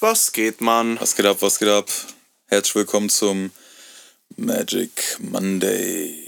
[0.00, 1.00] Was geht, Mann?
[1.00, 1.88] Was geht ab, was geht ab?
[2.48, 3.50] Herzlich willkommen zum
[4.36, 6.22] Magic Monday.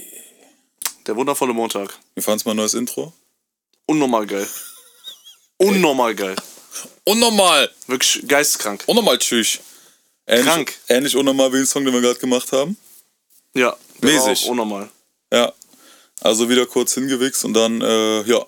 [1.05, 1.95] Der wundervolle Montag.
[2.15, 3.13] Wie fandest du mein neues Intro?
[3.85, 4.47] Unnormal geil.
[5.57, 6.35] Unnormal geil.
[7.03, 7.69] Unnormal!
[7.85, 8.83] Wirklich geisteskrank.
[8.87, 9.59] Unnormal tschüss.
[10.25, 10.73] Ähnlich, Krank.
[10.87, 12.75] Ähnlich unnormal wie den Song, den wir gerade gemacht haben.
[13.53, 13.77] Ja.
[14.01, 14.45] der war Mäßig.
[14.45, 14.89] auch Unnormal.
[15.31, 15.53] Ja.
[16.21, 18.43] Also wieder kurz hingewichst und dann, äh, ja,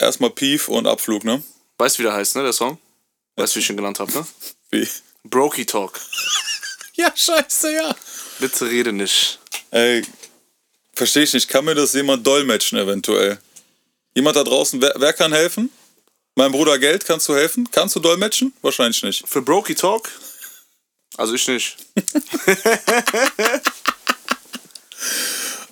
[0.00, 1.42] erstmal Pief und Abflug, ne?
[1.78, 2.78] Weißt du, wie der heißt, ne, der Song?
[3.36, 4.26] Weißt du, wie ich ihn genannt habe, ne?
[4.74, 4.88] Wie?
[5.24, 6.00] Brokey Talk.
[6.96, 7.92] Ja, scheiße, ja.
[8.38, 9.40] Bitte rede nicht.
[9.72, 10.06] Ey,
[10.92, 11.48] verstehe ich nicht.
[11.48, 13.38] Kann mir das jemand dolmetschen eventuell?
[14.14, 15.70] Jemand da draußen, wer, wer kann helfen?
[16.36, 17.68] Mein Bruder Geld, kannst du helfen?
[17.72, 18.52] Kannst du dolmetschen?
[18.62, 19.28] Wahrscheinlich nicht.
[19.28, 20.08] Für Brokey Talk?
[21.16, 21.76] Also ich nicht.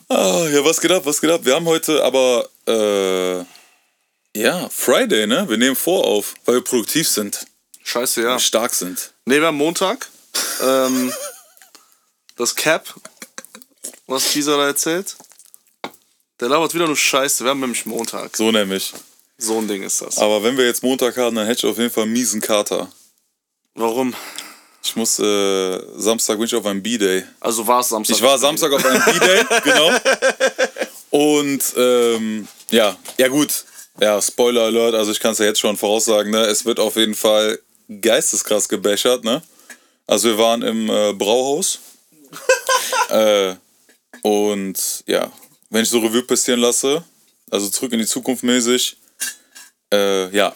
[0.08, 1.40] Ah, ja, was geht ab, was geht ab?
[1.44, 3.38] Wir haben heute aber, äh,
[4.38, 5.48] ja, Friday, ne?
[5.48, 7.46] Wir nehmen vor auf, weil wir produktiv sind,
[7.84, 8.38] Scheiße, ja.
[8.38, 9.12] stark sind.
[9.26, 10.08] Ne, wir haben Montag.
[10.62, 11.12] ähm,
[12.36, 12.94] das Cap,
[14.06, 15.16] was dieser da erzählt.
[16.40, 17.44] Der labert wieder nur Scheiße.
[17.44, 18.36] Wir haben nämlich Montag.
[18.36, 18.92] So nämlich.
[19.38, 20.18] So ein Ding ist das.
[20.18, 22.90] Aber wenn wir jetzt Montag haben, dann hätte ich auf jeden Fall einen miesen Kater.
[23.74, 24.14] Warum?
[24.84, 27.24] Ich muss, äh, Samstag bin ich auf einem B-Day.
[27.40, 28.16] Also war es Samstag.
[28.16, 29.90] Ich war Samstag auf einem B-Day, genau.
[31.10, 33.64] Und ähm, ja, ja gut.
[34.00, 36.40] Ja, Spoiler Alert, also ich kann es ja jetzt schon voraussagen, ne?
[36.46, 37.60] Es wird auf jeden Fall
[38.00, 39.42] geisteskrass gebechert, ne?
[40.06, 41.78] Also wir waren im äh, Brauhaus.
[43.10, 43.54] äh,
[44.22, 45.30] und ja,
[45.70, 47.04] wenn ich so Revue passieren lasse,
[47.50, 48.96] also zurück in die Zukunft mäßig,
[49.92, 50.54] äh, ja,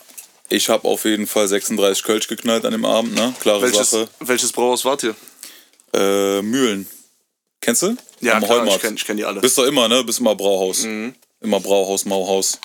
[0.48, 3.34] ich habe auf jeden Fall 36 Kölsch geknallt an dem Abend, ne?
[3.40, 4.08] Klare Welches, Sache.
[4.20, 5.14] welches Brauhaus wart ihr?
[5.92, 6.88] Äh, Mühlen.
[7.60, 7.96] Kennst du?
[8.20, 8.76] Ja, Am klar, Heumarkt.
[8.76, 9.40] ich kenne kenn die alle.
[9.40, 10.04] Bist doch immer, ne?
[10.04, 10.84] Bist immer Brauhaus.
[10.84, 11.14] Mhm.
[11.40, 12.58] Immer Brauhaus, Mauhaus.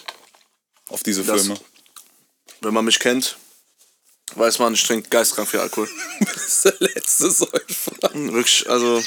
[0.90, 1.60] Auf diese Das- Filme.
[2.62, 3.38] Wenn man mich kennt,
[4.36, 5.90] weiß man, ich trinke geistkrank viel Alkohol.
[6.20, 8.10] Das ist der letzte Säufer.
[8.12, 9.02] Hm, Wirklich, also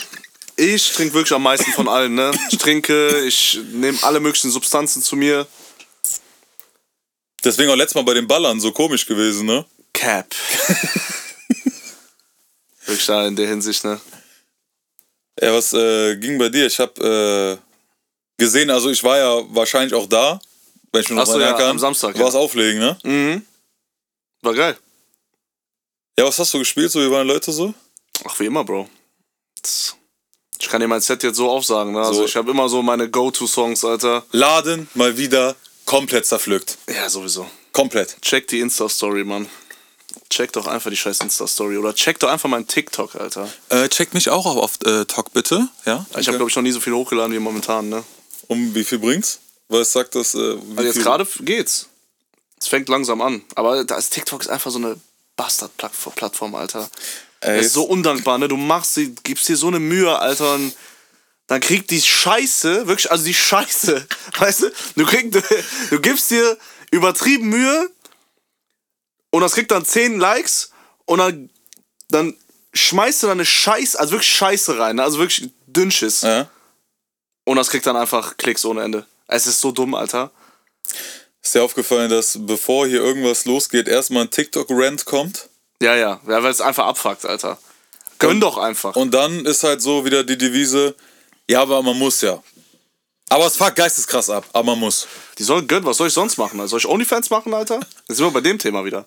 [0.57, 2.31] ich trinke wirklich am meisten von allen, ne?
[2.51, 5.47] Ich trinke, ich nehme alle möglichen Substanzen zu mir.
[7.43, 9.65] Deswegen auch letztes Mal bei den Ballern so komisch gewesen, ne?
[9.93, 10.35] Cap.
[12.87, 14.01] wirklich da in der Hinsicht, ne?
[15.41, 16.67] Ja, was äh, ging bei dir?
[16.67, 17.57] Ich hab äh,
[18.39, 20.39] gesehen, also ich war ja wahrscheinlich auch da,
[20.93, 21.71] wenn ich mich noch Ach so, erinnern ja, kann.
[21.71, 22.25] am Samstag, Du ja.
[22.27, 22.97] warst auflegen, ne?
[23.03, 23.45] Mhm.
[24.43, 24.77] War geil.
[26.19, 26.91] Ja, was hast du gespielt?
[26.93, 27.75] So, wie waren Leute so?
[28.25, 28.89] Ach, wie immer, Bro.
[30.61, 32.01] Ich kann dir mein Set jetzt so aufsagen, ne?
[32.01, 32.25] Also So.
[32.25, 34.25] ich habe immer so meine Go-To-Songs, Alter.
[34.31, 36.79] Laden mal wieder komplett zerpflückt.
[36.89, 37.49] Ja, sowieso.
[37.73, 38.17] Komplett.
[38.23, 39.49] Check die Insta-Story, Mann.
[40.31, 41.77] Check doch einfach die scheiß Insta-Story.
[41.77, 43.53] Oder check doch einfach meinen TikTok, Alter.
[43.69, 46.07] Äh, checkt mich auch auf äh, Talk bitte, ja?
[46.19, 48.05] Ich habe, glaube ich, noch nie so viel hochgeladen wie momentan, ne?
[48.47, 49.41] Um wie viel bringt's?
[49.69, 50.35] Weil es sagt das.
[50.35, 51.89] Äh, Also jetzt gerade geht's.
[52.61, 53.43] Es fängt langsam an.
[53.57, 54.97] Aber das TikTok ist einfach so eine
[55.37, 56.91] Bastard-Plattform, Alter.
[57.41, 58.49] Ey, Das ist so undankbar, ne?
[58.49, 60.75] Du machst sie, gibst dir so eine Mühe, Alter, und
[61.47, 64.07] dann kriegt die Scheiße, wirklich, also die Scheiße,
[64.39, 64.73] weißt du?
[64.97, 65.43] Du, kriegst,
[65.91, 66.57] du, gibst dir
[66.91, 67.91] übertrieben Mühe
[69.31, 70.71] und das kriegt dann 10 Likes
[71.05, 71.51] und dann,
[72.09, 72.37] dann
[72.73, 75.03] schmeißt du da eine Scheiße, also wirklich Scheiße rein, ne?
[75.03, 76.23] also wirklich Dünnschiss.
[76.23, 76.49] Ja?
[77.45, 79.07] Und das kriegt dann einfach Klicks ohne Ende.
[79.27, 80.31] Es ist so dumm, Alter.
[81.45, 85.51] Ist dir aufgefallen, dass bevor hier irgendwas losgeht, erstmal ein TikTok-Rant kommt?
[85.83, 87.59] Ja, ja, ja weil es einfach abfuckt, Alter.
[88.19, 88.97] Gönn doch einfach.
[88.97, 90.95] Und dann ist halt so wieder die Devise,
[91.49, 92.43] ja, aber man muss ja.
[93.29, 95.07] Aber es fuckt geisteskrass ab, aber man muss.
[95.39, 96.59] Die sollen gönnen, was soll ich sonst machen?
[96.61, 96.71] Alter?
[96.71, 97.79] Soll ich Onlyfans machen, Alter?
[98.09, 99.05] Jetzt sind wir bei dem Thema wieder.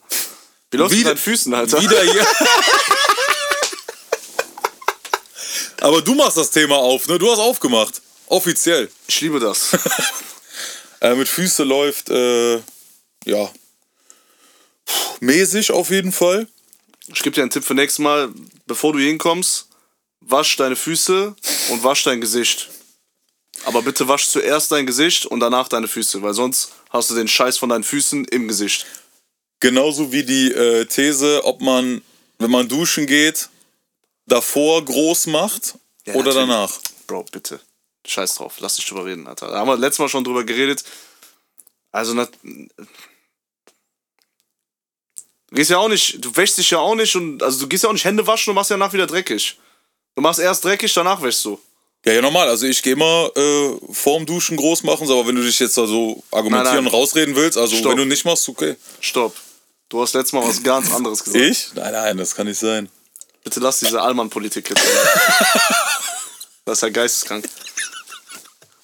[0.69, 1.81] Wie läuft's mit Wieder- deinen Füßen, Alter?
[1.81, 2.27] Wieder hier.
[5.81, 7.17] aber du machst das Thema auf, ne?
[7.17, 7.99] Du hast aufgemacht.
[8.27, 8.91] Offiziell.
[9.07, 9.69] Ich liebe das.
[11.01, 12.55] Äh, mit Füße läuft, äh,
[13.25, 13.51] ja.
[15.19, 16.47] Mäßig auf jeden Fall.
[17.07, 18.29] Ich gebe dir einen Tipp für nächstes Mal.
[18.65, 19.67] Bevor du hinkommst,
[20.21, 21.35] wasch deine Füße
[21.69, 22.69] und wasch dein Gesicht.
[23.65, 27.27] Aber bitte wasch zuerst dein Gesicht und danach deine Füße, weil sonst hast du den
[27.27, 28.85] Scheiß von deinen Füßen im Gesicht.
[29.59, 32.01] Genauso wie die äh, These, ob man,
[32.37, 33.49] wenn man duschen geht,
[34.27, 35.75] davor groß macht
[36.05, 36.47] Ja, oder natürlich.
[36.49, 36.79] danach.
[37.07, 37.59] Bro, bitte.
[38.07, 39.47] Scheiß drauf, lass dich drüber reden, Alter.
[39.47, 40.83] Da haben wir letztes Mal schon drüber geredet.
[41.91, 42.67] Also, na, du
[45.51, 47.89] gehst ja auch nicht, du wäschst dich ja auch nicht und, also du gehst ja
[47.89, 49.57] auch nicht Hände waschen und machst ja danach wieder dreckig.
[50.15, 51.59] Du machst erst dreckig, danach wäschst du.
[52.05, 52.47] Ja, ja, normal.
[52.47, 55.85] Also ich gehe immer äh, vorm Duschen groß machen, aber wenn du dich jetzt da
[55.85, 56.85] so argumentieren Nein, nein.
[56.85, 57.91] und rausreden willst, also Stopp.
[57.91, 58.75] wenn du nicht machst, okay.
[59.01, 59.35] Stopp.
[59.89, 61.43] Du hast letztes Mal was ganz anderes gesagt.
[61.43, 61.73] Ich?
[61.75, 62.89] Nein, nein, das kann nicht sein.
[63.43, 64.81] Bitte lass diese Allmann-Politik jetzt.
[66.65, 67.47] das ist ja geisteskrank.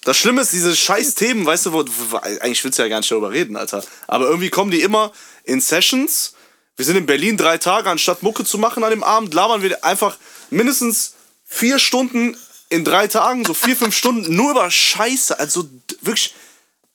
[0.04, 2.98] Das Schlimme ist, diese scheiß Themen, weißt du, wo, wo, eigentlich willst du ja gar
[3.00, 3.82] nicht darüber reden, Alter.
[4.06, 5.12] Aber irgendwie kommen die immer
[5.44, 6.34] in Sessions,
[6.76, 9.84] Wir sind in Berlin drei Tage, anstatt Mucke zu machen an dem Abend, labern wir
[9.84, 10.16] einfach
[10.50, 11.14] mindestens
[11.44, 12.36] vier Stunden
[12.68, 15.38] in drei Tagen, so vier, fünf Stunden, nur über Scheiße.
[15.38, 15.68] Also
[16.00, 16.34] wirklich,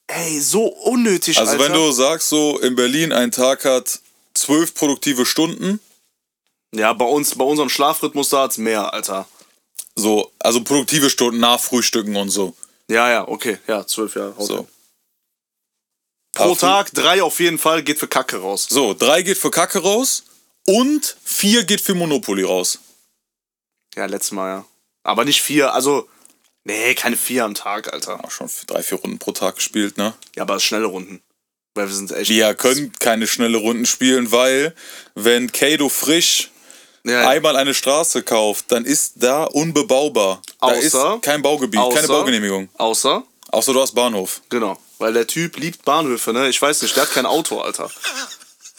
[0.08, 1.64] ey, so unnötig, Also Alter.
[1.64, 4.00] wenn du sagst, so in Berlin ein Tag hat
[4.34, 5.80] zwölf produktive Stunden,
[6.76, 9.28] ja, bei uns, bei unserem Schlafrhythmus da hat's mehr, Alter.
[9.96, 12.54] so, also produktive Stunden nach Frühstücken und so.
[12.90, 14.34] Ja, ja, okay, ja, zwölf Jahre.
[14.40, 14.58] So.
[14.58, 14.68] hin.
[16.34, 18.68] Pro Aber Tag, drei auf jeden Fall, geht für Kacke raus.
[18.70, 20.24] So, drei geht für Kacke raus
[20.66, 22.80] und vier geht für Monopoly raus.
[23.96, 24.66] Ja, letztes Mal, ja.
[25.04, 26.10] Aber nicht vier, also,
[26.64, 28.24] nee, keine vier am Tag, Alter.
[28.24, 30.14] Auch schon drei, vier Runden pro Tag gespielt, ne?
[30.36, 31.22] Ja, aber schnelle Runden.
[31.76, 32.30] Weil wir sind echt.
[32.30, 34.76] Wir können keine schnelle Runden spielen, weil
[35.16, 36.50] wenn Kado frisch
[37.10, 40.42] ja, einmal eine Straße kauft, dann ist da unbebaubar.
[40.62, 42.70] Da Außer- ist kein Baugebiet, keine außer- Baugenehmigung.
[42.78, 44.42] Außer, Außer du hast Bahnhof.
[44.50, 44.78] genau.
[45.00, 46.50] Weil der Typ liebt Bahnhöfe, ne?
[46.50, 47.90] Ich weiß nicht, der hat kein Auto, Alter.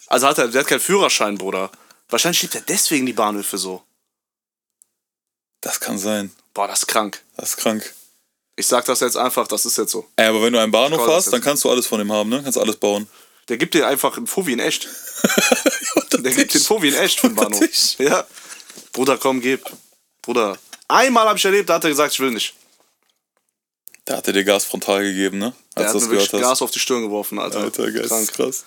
[0.09, 1.71] Also hat er, der hat keinen Führerschein, Bruder.
[2.11, 3.82] Wahrscheinlich liebt er deswegen die Bahnhöfe so.
[5.61, 6.31] Das kann sein.
[6.55, 7.23] Boah, das ist krank.
[7.37, 7.94] Das ist krank.
[8.56, 10.06] Ich sag das jetzt einfach, das ist jetzt so.
[10.17, 12.43] Ey, aber wenn du einen Bahnhof hast, dann kannst du alles von ihm haben, ne?
[12.43, 13.09] Kannst alles bauen.
[13.50, 14.88] Der gibt dir einfach einen Fuffi in echt.
[16.12, 17.58] Der gibt den Fuffi in echt den Bahnhof.
[17.58, 17.97] Tisch.
[17.99, 18.25] Ja.
[18.93, 19.64] Bruder, komm, gib.
[20.23, 20.56] Bruder.
[20.87, 22.55] Einmal habe ich erlebt, da hat er gesagt, ich will nicht.
[24.05, 25.52] Da hat er dir Gas frontal gegeben, ne?
[25.76, 26.41] Der Als hat du das mir gehört hast.
[26.41, 27.58] Gas auf die Stirn geworfen, Alter.
[27.58, 28.32] Alter, geil, Krank.
[28.32, 28.64] krass.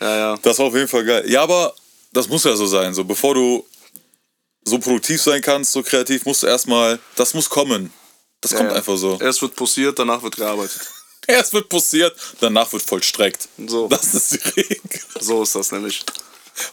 [0.00, 0.36] Ja, ja.
[0.42, 1.30] Das war auf jeden Fall geil.
[1.30, 1.74] Ja, aber
[2.12, 2.94] das muss ja so sein.
[2.94, 3.66] So, bevor du
[4.64, 7.92] so produktiv sein kannst, so kreativ, musst du erstmal, das muss kommen.
[8.40, 8.76] Das kommt ja.
[8.76, 9.18] einfach so.
[9.20, 10.95] Erst wird posiert, danach wird gearbeitet.
[11.34, 13.48] Erst wird passiert, danach wird vollstreckt.
[13.66, 13.88] So.
[13.88, 15.00] Das ist die Regel.
[15.20, 16.04] So ist das nämlich.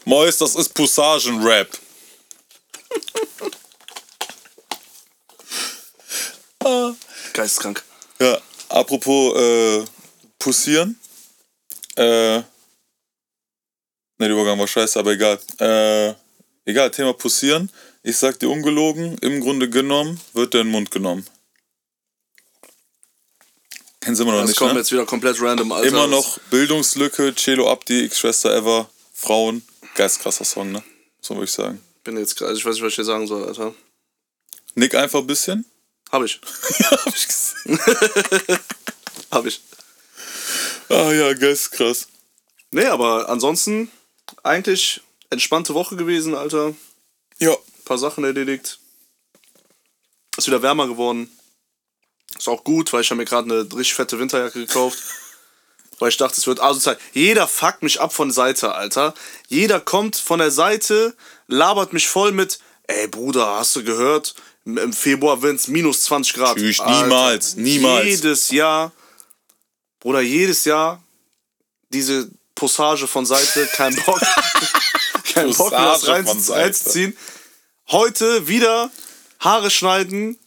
[0.05, 1.69] Mois, das ist Pussagen-Rap.
[7.33, 7.83] Geisteskrank.
[8.19, 8.39] Ja,
[8.69, 9.83] apropos äh,
[10.39, 10.99] Pussieren.
[11.95, 12.45] Äh, ne,
[14.19, 15.39] der Übergang war scheiße, aber egal.
[15.59, 16.13] Äh,
[16.65, 17.69] egal, Thema Pussieren.
[18.03, 21.25] Ich sag dir ungelogen, im Grunde genommen wird der in den Mund genommen.
[24.03, 24.79] Kennen Sie immer noch Das nicht, kommt ne?
[24.79, 25.87] jetzt wieder komplett random, Alter.
[25.87, 29.63] Immer noch Bildungslücke, Celo Abdi, X-Schwester Ever, Frauen.
[29.95, 30.83] Geistkrasser Song, ne?
[31.21, 31.81] So würde ich sagen.
[32.03, 33.73] bin jetzt gerade, ich weiß nicht, was ich hier sagen soll, Alter.
[34.75, 35.65] Nick einfach ein bisschen.
[36.11, 36.41] Hab ich.
[36.79, 37.79] ja, hab ich gesehen.
[39.31, 39.61] Hab ich.
[40.89, 42.07] Ah ja, geistkrass.
[42.71, 43.89] Nee, aber ansonsten
[44.43, 46.75] eigentlich entspannte Woche gewesen, Alter.
[47.39, 47.55] Ja,
[47.85, 48.79] paar Sachen erledigt.
[50.37, 51.31] Ist wieder wärmer geworden.
[52.43, 54.99] Ist auch gut, weil ich habe mir gerade eine richtig fette Winterjacke gekauft.
[55.99, 56.97] Weil ich dachte, es wird asozial.
[57.13, 59.13] Jeder fuckt mich ab von der Seite, Alter.
[59.47, 61.15] Jeder kommt von der Seite,
[61.47, 64.35] labert mich voll mit, ey Bruder, hast du gehört?
[64.65, 66.57] Im- Februar werden es minus 20 Grad.
[66.57, 68.05] Tschüss, niemals, niemals.
[68.07, 68.91] Jedes Jahr,
[70.01, 71.01] Bruder, jedes Jahr
[71.93, 74.19] diese Posage von Seite, kein Bock.
[75.33, 76.59] kein Bock, das Posage rein, von Seite.
[76.61, 77.17] reinzuziehen.
[77.89, 78.91] Heute wieder
[79.39, 80.37] Haare schneiden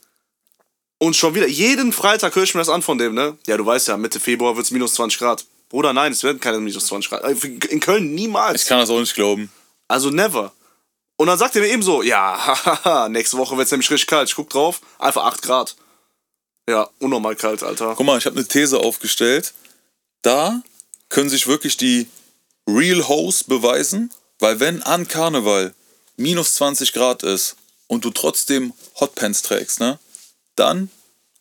[0.98, 3.36] und schon wieder, jeden Freitag höre ich mir das an von dem, ne?
[3.46, 5.44] Ja, du weißt ja, Mitte Februar wird es minus 20 Grad.
[5.68, 7.24] Bruder, nein, es werden keine minus 20 Grad.
[7.24, 7.32] Äh,
[7.70, 8.62] In Köln niemals.
[8.62, 9.50] ich kann das auch nicht glauben.
[9.88, 10.52] Also never.
[11.18, 14.06] Und dann sagt er mir eben so, ja, hahaha, nächste Woche wird es nämlich richtig
[14.08, 14.28] kalt.
[14.28, 15.76] Ich guck drauf, einfach 8 Grad.
[16.68, 17.94] Ja, unnormal kalt, Alter.
[17.96, 19.54] Guck mal, ich habe eine These aufgestellt.
[20.22, 20.62] Da
[21.08, 22.08] können sich wirklich die
[22.68, 25.74] Real Hoes beweisen, weil wenn an Karneval
[26.16, 29.98] minus 20 Grad ist und du trotzdem Hotpants trägst, ne?
[30.56, 30.90] Dann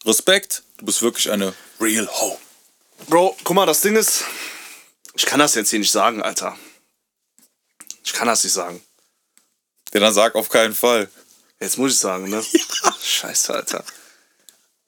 [0.06, 2.38] Respekt, du bist wirklich eine Real Hoe.
[3.08, 4.24] Bro, guck mal, das Ding ist,
[5.16, 6.58] ich kann das jetzt hier nicht sagen, Alter.
[8.04, 8.82] Ich kann das nicht sagen.
[9.94, 11.10] Der dann sagt auf keinen Fall.
[11.60, 12.44] Jetzt muss ich sagen, ne?
[13.02, 13.84] Scheiße, Alter.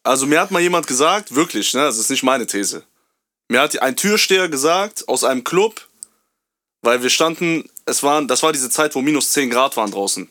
[0.03, 1.81] Also mir hat mal jemand gesagt, wirklich, ne?
[1.81, 2.83] Das ist nicht meine These.
[3.47, 5.87] Mir hat ein Türsteher gesagt aus einem Club,
[6.81, 10.29] weil wir standen, es waren, das war diese Zeit, wo minus 10 Grad waren draußen.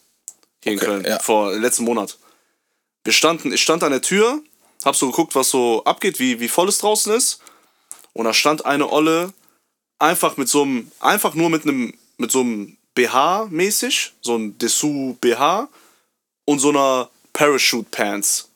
[0.63, 1.19] Hier in Okay, Köln, ja.
[1.19, 2.19] vor letzten Monat.
[3.07, 4.43] Wir standen, ich stand an der Tür,
[4.85, 7.39] hab so geguckt, was so abgeht, wie, wie voll es draußen ist.
[8.15, 9.33] Und da stand eine Olle
[10.01, 14.59] einfach mit so einem, einfach nur mit einem, mit so einem BH mäßig, so ein
[14.59, 15.69] Dessous BH
[16.47, 18.49] und so einer Parachute Pants.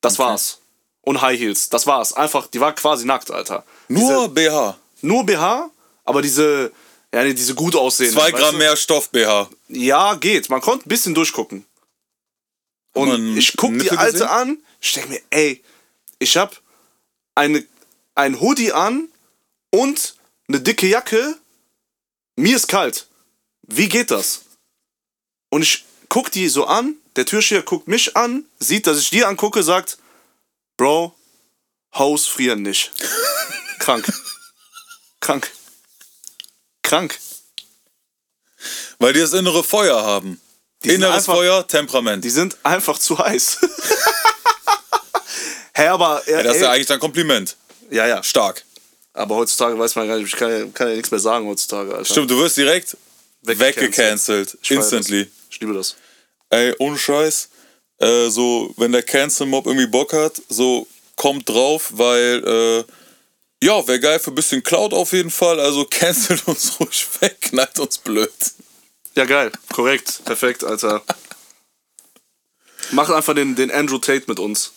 [0.00, 0.60] Das war's.
[1.02, 1.68] Und High Heels.
[1.68, 2.14] Das war's.
[2.14, 3.64] Einfach, die war quasi nackt, Alter.
[3.88, 4.78] Nur BH.
[4.96, 5.70] Diese, nur BH,
[6.06, 6.72] aber diese,
[7.12, 8.12] ja, nee, diese gut aussehen.
[8.12, 9.50] Zwei Gramm mehr Stoff BH.
[9.68, 10.48] Ja, geht.
[10.48, 11.66] Man konnte ein bisschen durchgucken.
[12.92, 14.28] Und ich guck die Alte gesehen?
[14.28, 15.62] an, ich denke mir, ey,
[16.18, 16.60] ich hab
[17.34, 17.64] eine,
[18.14, 19.08] ein Hoodie an
[19.70, 20.16] und
[20.48, 21.36] eine dicke Jacke.
[22.36, 23.06] Mir ist kalt.
[23.62, 24.42] Wie geht das?
[25.50, 29.24] Und ich guck die so an, der Türsteher guckt mich an, sieht, dass ich die
[29.24, 29.98] angucke, sagt,
[30.76, 31.14] Bro,
[31.94, 32.92] Haus frieren nicht.
[33.78, 34.12] Krank.
[35.20, 35.50] Krank.
[36.82, 37.18] Krank.
[38.98, 40.40] Weil die das innere Feuer haben.
[40.82, 42.24] Inneres einfach- Feuer, Temperament.
[42.24, 43.58] Die sind einfach zu heiß.
[45.74, 46.22] Hä, aber.
[46.26, 47.56] ja, das ist ja eigentlich dein Kompliment.
[47.90, 48.22] ja, ja.
[48.22, 48.64] Stark.
[49.12, 51.92] Aber heutzutage weiß man gar nicht, ich kann ja, kann ja nichts mehr sagen heutzutage,
[51.92, 52.04] Alter.
[52.04, 52.96] Stimmt, du wirst direkt
[53.42, 54.56] Weggecancelt.
[54.62, 55.24] feier Instantly.
[55.24, 55.32] Das.
[55.50, 55.96] Ich liebe das.
[56.50, 57.48] Ey, ohne Scheiß.
[57.98, 62.84] Äh, so, wenn der Cancel-Mob irgendwie Bock hat, so kommt drauf, weil, äh,
[63.66, 65.60] ja, wäre geil für ein bisschen Cloud auf jeden Fall.
[65.60, 68.30] Also cancelt uns ruhig weg, knallt uns blöd.
[69.20, 69.52] Ja, geil.
[69.70, 70.22] Korrekt.
[70.24, 71.02] Perfekt, Alter.
[72.90, 74.72] Mach einfach den, den Andrew Tate mit uns.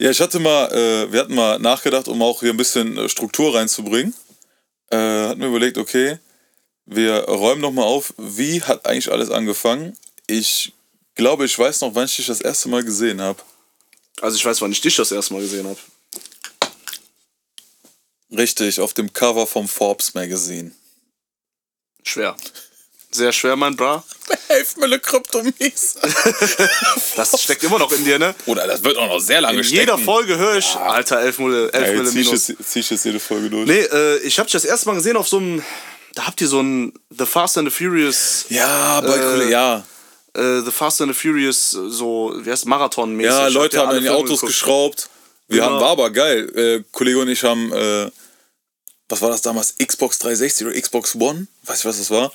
[0.00, 3.08] Ja, ich hatte mal, äh, wir hatten mal nachgedacht, um auch hier ein bisschen äh,
[3.08, 4.14] Struktur reinzubringen.
[4.90, 6.18] Äh, hatten wir überlegt, okay,
[6.86, 9.96] wir räumen noch mal auf, wie hat eigentlich alles angefangen.
[10.26, 10.72] Ich
[11.14, 13.40] glaube, ich weiß noch, wann ich dich das erste Mal gesehen habe.
[14.20, 15.78] Also ich weiß, wann ich dich das erste Mal gesehen habe.
[18.36, 20.72] Richtig, auf dem Cover vom Forbes Magazine.
[22.06, 22.36] Schwer.
[23.10, 24.04] Sehr schwer, mein Bra.
[24.76, 25.96] Mir, Kryptomies.
[27.16, 28.34] Das steckt immer noch in dir, ne?
[28.46, 31.72] Oder das wird auch noch sehr lange In jeder Folge höre ich, Alter, 11 Mille,
[31.72, 32.48] 11 Mille Ey, zieh ich, minus.
[32.48, 33.66] jetzt, zieh ich jetzt jede Folge durch.
[33.66, 35.62] Nee, äh, ich hab dich das erste Mal gesehen auf so einem,
[36.14, 39.84] da habt ihr so ein The Fast and the Furious, Ja, bei Äh, ja.
[40.34, 43.30] äh, The Fast and the Furious, so, wie heißt Marathon-mäßig.
[43.32, 45.08] Ja, Leute haben in die Autos geschraubt.
[45.48, 45.72] Wir Genau.
[45.74, 46.50] haben, war aber geil.
[46.56, 48.10] Äh, Kollege und ich haben, äh,
[49.08, 49.74] was war das damals?
[49.78, 51.46] Xbox 360 oder Xbox One?
[51.64, 52.32] Weiß ich, was das war.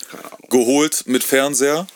[0.50, 1.88] Geholt mit Fernseher.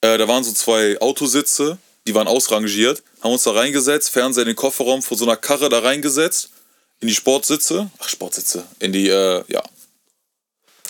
[0.00, 3.02] Äh, da waren so zwei Autositze, die waren ausrangiert.
[3.22, 6.50] Haben uns da reingesetzt, Fernseher in den Kofferraum vor so einer Karre da reingesetzt.
[7.00, 7.90] In die Sportsitze.
[7.98, 8.64] Ach, Sportsitze.
[8.78, 9.62] In die, äh, ja.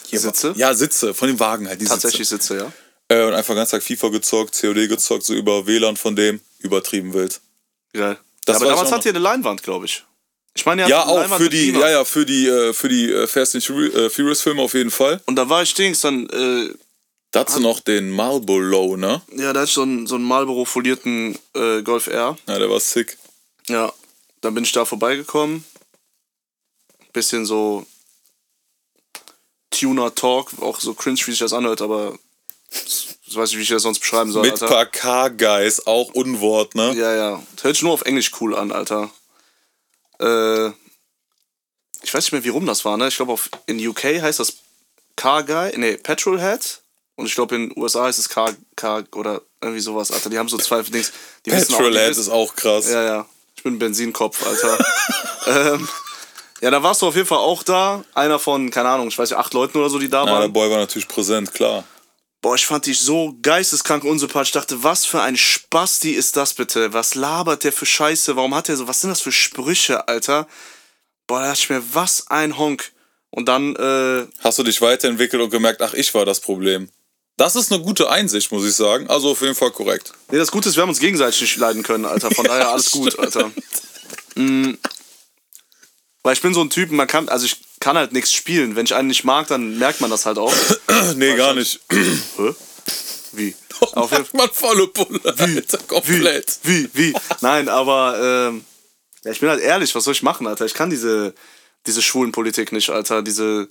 [0.07, 0.51] Hier Sitze?
[0.51, 1.15] war- Ja, Sitze.
[1.15, 1.81] Von dem Wagen halt.
[1.81, 2.55] Die Tatsächlich Sitze.
[2.55, 2.73] sitze,
[3.11, 3.17] ja.
[3.17, 6.41] Äh, und einfach ganz Tag FIFA gezockt, COD gezockt, so über WLAN von dem.
[6.61, 7.41] Übertrieben wild.
[7.93, 8.19] Geil.
[8.49, 10.05] Ja, aber damals hat ihr eine Leinwand, glaube ich.
[10.55, 13.55] Ich meine, Ja, auch für die, ja, ja, für die, äh, für die äh, Fast
[13.55, 15.21] and äh, Furious Filme auf jeden Fall.
[15.27, 16.75] Und da war ich Dings, dann, äh,
[17.31, 19.23] Dazu noch den Marlboro, ne?
[19.35, 22.37] ja, da hatte ich so einen, so einen Marlboro folierten äh, Golf R.
[22.47, 23.17] Ja, der war sick.
[23.69, 23.91] Ja,
[24.43, 25.65] dann bin ich da vorbeigekommen.
[27.15, 27.87] Bisschen so
[29.71, 32.19] Tuner Talk, auch so cringe, wie sich das anhört, aber
[32.71, 34.67] das weiß ich, wie ich das sonst beschreiben soll, Mit Alter.
[34.69, 36.93] paar K-Guys, auch Unwort, ne?
[36.95, 37.43] Ja, ja.
[37.57, 39.11] Das hört sich nur auf Englisch cool an, Alter.
[40.23, 40.69] Äh,
[42.05, 43.09] ich weiß nicht mehr, wie rum das war, ne?
[43.09, 43.37] Ich glaube,
[43.67, 44.55] in UK heißt das
[45.17, 46.81] Car Guy, nee, Petrolhead.
[47.15, 50.31] Und ich glaube, in den USA heißt es Car, Car oder irgendwie sowas, Alter.
[50.31, 51.13] Die haben so zwei Dings.
[51.45, 52.89] Die auch- Petrolhead wissen- ist auch krass.
[52.91, 53.27] Ja, ja.
[53.55, 54.79] Ich bin ein Benzinkopf, Alter.
[55.75, 55.89] ähm,
[56.63, 58.03] ja, da warst du auf jeden Fall auch da.
[58.15, 60.35] Einer von, keine Ahnung, ich weiß nicht, acht Leuten oder so, die da Ja, der
[60.35, 60.53] waren.
[60.53, 61.85] Boy war natürlich präsent, klar.
[62.43, 64.49] Boah, ich fand dich so geisteskrank unsympathisch.
[64.49, 66.93] Ich dachte, was für ein Spasti ist das bitte?
[66.93, 68.35] Was labert der für Scheiße?
[68.35, 70.49] Warum hat der so, was sind das für Sprüche, Alter?
[71.29, 72.91] Boah, da dachte ich mir, was ein Honk.
[73.31, 76.91] Und dann, äh, Hast du dich weiterentwickelt und gemerkt, ach, ich war das Problem.
[77.37, 79.09] Das ist eine gute Einsicht, muss ich sagen.
[79.09, 80.13] Also auf jeden Fall korrekt.
[80.31, 82.33] nee, das Gute ist, wir haben uns gegenseitig nicht leiden können, Alter.
[82.33, 83.53] Von daher alles gut, Alter.
[84.35, 84.73] Mm.
[86.25, 88.77] Weil ich bin so ein Typ, man kann, also ich kann halt nichts spielen.
[88.77, 90.55] Wenn ich einen nicht mag, dann merkt man das halt auch.
[91.17, 91.81] nee, gar nicht.
[91.91, 92.55] Hä?
[93.33, 93.57] Wie?
[93.95, 96.61] Auf jeden Macht man volle Pulle, Alter, komplett.
[96.63, 96.89] Wie?
[96.95, 97.13] Wie?
[97.41, 98.65] Nein, aber ähm,
[99.25, 100.65] ja, ich bin halt ehrlich, was soll ich machen, Alter?
[100.65, 101.35] Ich kann diese,
[101.87, 103.21] diese Schwulenpolitik nicht, Alter.
[103.23, 103.69] Diese,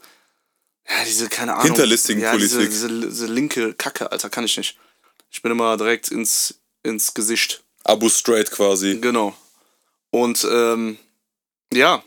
[0.90, 1.68] ja, diese, keine Ahnung.
[1.68, 2.74] Hinterlistigen ja, diese, Politik.
[2.74, 4.78] diese, diese linke Kacke, Alter, kann ich nicht.
[5.30, 7.64] Ich bin immer direkt ins, ins Gesicht.
[7.86, 8.98] Abu Straight quasi.
[9.00, 9.34] Genau.
[10.10, 10.98] Und ähm,
[11.72, 12.04] ja,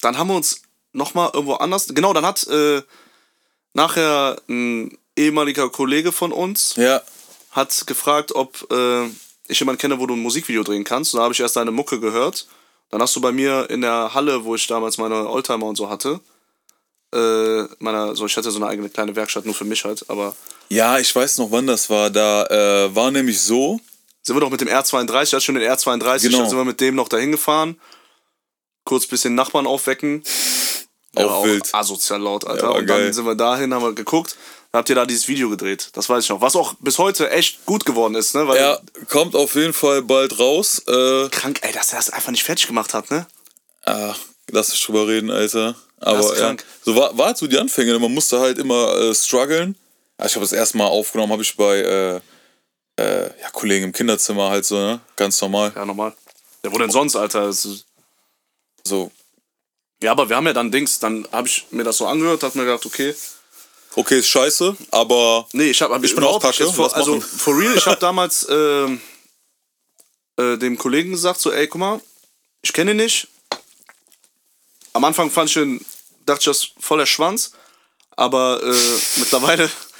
[0.00, 1.86] dann haben wir uns nochmal irgendwo anders.
[1.88, 2.82] Genau, dann hat äh,
[3.74, 7.00] nachher ein ehemaliger Kollege von uns Ja.
[7.50, 9.06] hat gefragt, ob äh,
[9.48, 11.12] ich jemanden kenne, wo du ein Musikvideo drehen kannst.
[11.14, 12.46] Und da habe ich erst deine Mucke gehört.
[12.90, 15.88] Dann hast du bei mir in der Halle, wo ich damals meine Oldtimer und so
[15.88, 16.20] hatte,
[17.14, 20.34] äh, meiner, so ich hatte so eine eigene kleine Werkstatt nur für mich halt, aber
[20.68, 22.10] Ja, ich weiß noch, wann das war.
[22.10, 23.80] Da äh, war nämlich so,
[24.22, 26.38] sind wir doch mit dem R32, ich hatte schon den R32, Genau.
[26.38, 27.78] dann sind wir mit dem noch dahin gefahren,
[28.84, 30.22] kurz bisschen Nachbarn aufwecken.
[31.16, 31.74] Auch war wild.
[31.74, 32.64] asozial laut, Alter.
[32.64, 33.12] Ja, und dann geil.
[33.12, 34.36] sind wir dahin, haben wir geguckt,
[34.70, 35.90] dann habt ihr da dieses Video gedreht.
[35.92, 36.40] Das weiß ich noch.
[36.40, 38.48] Was auch bis heute echt gut geworden ist, ne?
[38.48, 40.82] Weil er kommt auf jeden Fall bald raus.
[40.86, 43.26] Äh, krank, ey, dass er das einfach nicht fertig gemacht hat, ne?
[43.84, 44.18] ach,
[44.50, 45.74] lass dich drüber reden, Alter.
[46.00, 46.64] Aber ist ja, krank.
[46.84, 47.98] so war, war halt so die Anfänge.
[47.98, 49.76] Man musste halt immer äh, strugglen.
[50.16, 52.20] Also ich habe das erste Mal aufgenommen, habe ich bei äh,
[52.96, 55.00] äh, ja, Kollegen im Kinderzimmer halt so, ne?
[55.16, 55.72] Ganz normal.
[55.74, 56.12] Ja, normal.
[56.64, 57.52] Ja, wo denn sonst, Alter?
[57.52, 59.10] So,
[60.02, 62.54] ja, aber wir haben ja dann Dings, dann habe ich mir das so angehört, hab
[62.54, 63.14] mir gedacht, okay.
[63.94, 67.28] okay, ist scheiße, aber Nee, ich habe Ich bin auch Kacke, for, lass Also, machen.
[67.38, 69.00] for real, ich habe damals ähm,
[70.36, 72.00] äh, dem Kollegen gesagt, so, ey, guck mal,
[72.62, 73.28] ich kenne ihn nicht.
[74.92, 75.84] Am Anfang fand ich ihn,
[76.26, 77.52] dachte ich, das ist voll der Schwanz.
[78.14, 79.70] Aber äh, mittlerweile,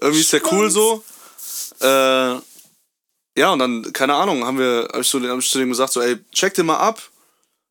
[0.00, 1.02] Irgendwie ist der cool so.
[1.80, 2.40] Äh,
[3.38, 5.92] ja, und dann, keine Ahnung, haben wir, hab ich, so, hab ich zu dem gesagt,
[5.92, 7.00] so, ey, check den mal ab.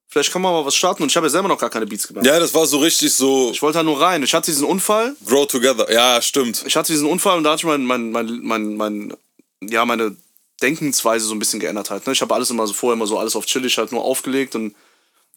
[0.09, 1.03] Vielleicht kann man mal was starten.
[1.03, 2.25] Und ich habe ja selber noch gar keine Beats gemacht.
[2.25, 4.23] Ja, das war so richtig so Ich wollte halt nur rein.
[4.23, 5.15] Ich hatte diesen Unfall.
[5.25, 5.91] Grow Together.
[5.91, 6.63] Ja, stimmt.
[6.65, 9.13] Ich hatte diesen Unfall und da hatte ich mein, mein, mein, mein, mein
[9.61, 10.15] ja, meine
[10.61, 12.07] Denkensweise so ein bisschen geändert halt.
[12.07, 12.13] Ne?
[12.13, 14.75] Ich habe alles immer so vorher immer so alles auf chillig halt nur aufgelegt und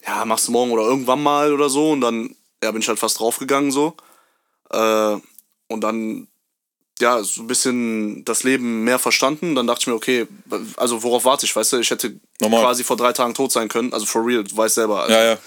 [0.07, 2.99] ja, machst du morgen oder irgendwann mal oder so und dann ja, bin ich halt
[2.99, 3.95] fast draufgegangen so.
[4.71, 5.17] Äh,
[5.69, 6.29] und dann
[7.00, 9.54] ja, so ein bisschen das Leben mehr verstanden.
[9.54, 10.26] Dann dachte ich mir, okay,
[10.76, 11.78] also worauf warte ich, weißt du?
[11.78, 12.62] Ich hätte Normal.
[12.62, 13.92] quasi vor drei Tagen tot sein können.
[13.92, 15.02] Also for real, du weißt selber.
[15.02, 15.38] Also, Ja, ja.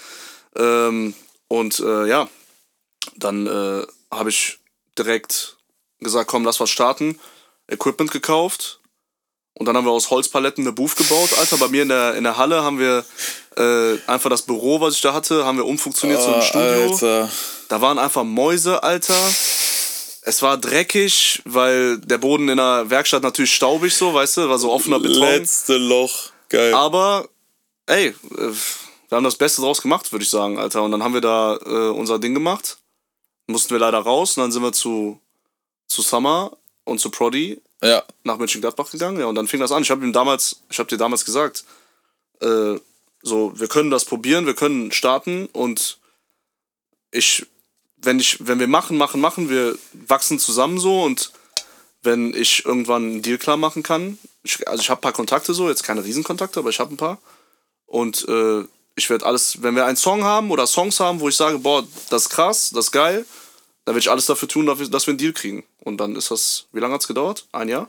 [0.88, 1.14] ähm,
[1.48, 2.28] und äh, ja,
[3.16, 4.58] dann äh, habe ich
[4.98, 5.56] direkt
[6.00, 7.18] gesagt, komm, lass was starten.
[7.68, 8.80] Equipment gekauft.
[9.56, 11.56] Und dann haben wir aus Holzpaletten eine Booth gebaut, Alter.
[11.58, 13.04] Bei mir in der, in der Halle haben wir
[13.56, 16.92] äh, einfach das Büro, was ich da hatte, haben wir umfunktioniert zu einem Ah, Studio.
[16.92, 17.30] Alter.
[17.68, 19.14] Da waren einfach Mäuse, Alter.
[20.26, 24.58] Es war dreckig, weil der Boden in der Werkstatt natürlich staubig so, weißt du, war
[24.58, 25.20] so offener Beton.
[25.20, 26.30] Letzte Loch.
[26.48, 26.72] Geil.
[26.72, 27.28] Aber,
[27.86, 28.14] ey, äh,
[29.08, 30.82] wir haben das Beste draus gemacht, würde ich sagen, Alter.
[30.82, 32.78] Und dann haben wir da äh, unser Ding gemacht.
[33.46, 35.20] Mussten wir leider raus und dann sind wir zu,
[35.88, 38.02] zu Summer und zu Prodi ja.
[38.22, 39.20] nach Mönchengladbach gegangen.
[39.20, 39.82] Ja, und dann fing das an.
[39.82, 41.64] Ich habe ihm damals, ich habe dir damals gesagt,
[42.40, 42.78] äh,
[43.22, 45.98] so, wir können das probieren, wir können starten und
[47.10, 47.46] ich,
[48.04, 51.32] wenn ich, wenn wir machen, machen, machen, wir wachsen zusammen so und
[52.02, 55.54] wenn ich irgendwann einen Deal klar machen kann, ich, also ich habe ein paar Kontakte
[55.54, 57.18] so, jetzt keine Riesenkontakte, aber ich habe ein paar
[57.86, 58.64] und äh,
[58.96, 61.84] ich werde alles, wenn wir einen Song haben oder Songs haben, wo ich sage, boah,
[62.10, 63.24] das ist krass, das ist geil,
[63.84, 65.64] dann werde ich alles dafür tun, dass wir einen Deal kriegen.
[65.80, 67.46] Und dann ist das, wie lange hat's gedauert?
[67.52, 67.88] Ein Jahr?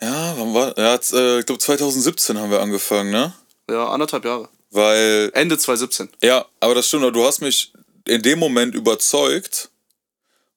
[0.00, 0.78] Ja, wann war.
[0.78, 3.34] Ja, äh, ich glaube 2017 haben wir angefangen, ne?
[3.68, 4.48] Ja, anderthalb Jahre.
[4.70, 5.30] Weil.
[5.32, 6.10] Ende 2017.
[6.22, 7.72] Ja, aber das stimmt, du hast mich
[8.06, 9.70] in dem Moment überzeugt.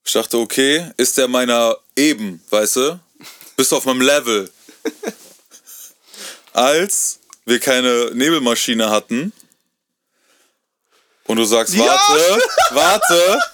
[0.04, 3.00] Ich dachte, okay, ist der meiner eben, weißt du?
[3.56, 4.50] Bist du auf meinem Level.
[6.52, 9.32] Als wir keine Nebelmaschine hatten
[11.24, 13.40] und du sagst, Ja, warte, warte,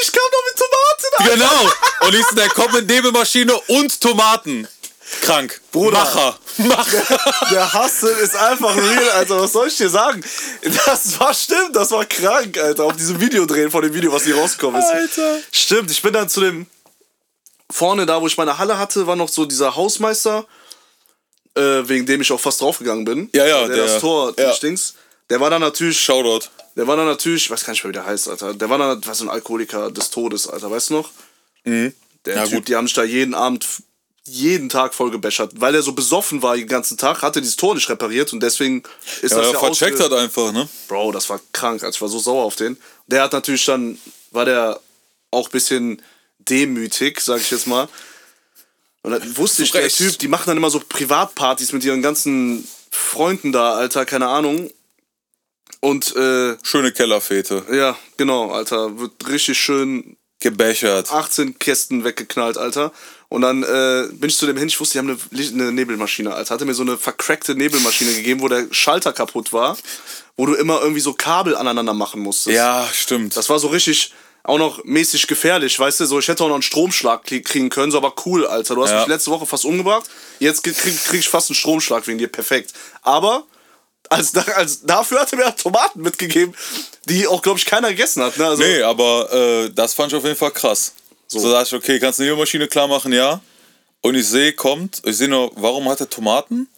[0.00, 1.30] Ich kam doch mit Tomaten!
[1.34, 2.06] genau.
[2.06, 4.68] Und ich der kommt mit Nebelmaschine und Tomaten.
[5.22, 5.60] Krank.
[5.72, 5.98] Bruder.
[5.98, 6.38] Macher.
[6.58, 7.18] Macher.
[7.50, 9.40] Der Hustle ist einfach real, Alter.
[9.40, 10.22] Was soll ich dir sagen?
[10.86, 12.84] Das war stimmt, das war krank, Alter.
[12.84, 14.88] Auf diesem Video drehen von dem Video, was hier rausgekommen ist.
[14.90, 15.38] Alter.
[15.52, 16.66] Stimmt, ich bin dann zu dem.
[17.70, 20.46] Vorne da, wo ich meine Halle hatte, war noch so dieser Hausmeister,
[21.54, 23.28] äh, wegen dem ich auch fast draufgegangen bin.
[23.34, 24.52] Ja, ja, Der, der- das Tor, ja.
[24.54, 24.94] Dings.
[25.28, 26.00] Der war dann natürlich.
[26.00, 26.46] Shoutout.
[26.76, 28.54] Der war dann natürlich, ich weiß gar nicht mehr, wie der heißt, Alter.
[28.54, 31.10] Der war dann, was so ein Alkoholiker des Todes, Alter, weißt du noch?
[31.66, 31.92] Der Mhm.
[32.26, 32.68] Ja, Typ, gut.
[32.68, 33.66] die haben sich da jeden Abend,
[34.28, 35.52] jeden Tag voll gebäschert.
[35.56, 38.82] Weil er so besoffen war den ganzen Tag, hatte dieses Tor nicht repariert und deswegen
[39.22, 40.68] ist Ja, das er ja vercheckt hat einfach, ne?
[40.88, 42.76] Bro, das war krank, also ich war so sauer auf den.
[43.06, 43.98] Der hat natürlich dann,
[44.30, 44.80] war der
[45.30, 46.02] auch ein bisschen
[46.38, 47.88] demütig, sag ich jetzt mal.
[49.02, 49.88] Und dann wusste ich, der.
[49.88, 54.70] Typ, die machen dann immer so Privatpartys mit ihren ganzen Freunden da, Alter, keine Ahnung.
[55.80, 57.64] Und äh, Schöne Kellerfete.
[57.72, 61.12] ja, genau, Alter, wird richtig schön Gebechert.
[61.12, 62.92] 18 Kästen weggeknallt, Alter.
[63.30, 66.32] Und dann äh, bin ich zu dem hin, ich wusste, die haben eine, eine Nebelmaschine,
[66.34, 66.54] Alter.
[66.54, 69.76] Hatte mir so eine vercrackte Nebelmaschine gegeben, wo der Schalter kaputt war,
[70.36, 72.56] wo du immer irgendwie so Kabel aneinander machen musstest.
[72.56, 73.36] Ja, stimmt.
[73.36, 74.12] Das war so richtig
[74.44, 76.06] auch noch mäßig gefährlich, weißt du?
[76.06, 78.74] So, ich hätte auch noch einen Stromschlag krie- kriegen können, so aber cool, Alter.
[78.76, 79.00] Du hast Ja.
[79.00, 82.28] mich letzte Woche fast umgebracht, jetzt krieg, krieg krieg ich fast einen Stromschlag wegen dir,
[82.28, 82.72] perfekt.
[83.02, 83.44] Aber
[84.08, 86.54] als, als dafür hat er mir Tomaten mitgegeben,
[87.04, 88.38] die auch, glaube ich, keiner gegessen hat.
[88.38, 88.46] Ne?
[88.46, 90.94] Also, Nee, aber äh, das fand ich auf jeden Fall krass.
[91.30, 93.40] So, so dachte ich, okay, kannst du eine Nebelmaschine klar machen, ja.
[94.00, 96.68] Und ich sehe, kommt, ich sehe nur, warum hat er Tomaten?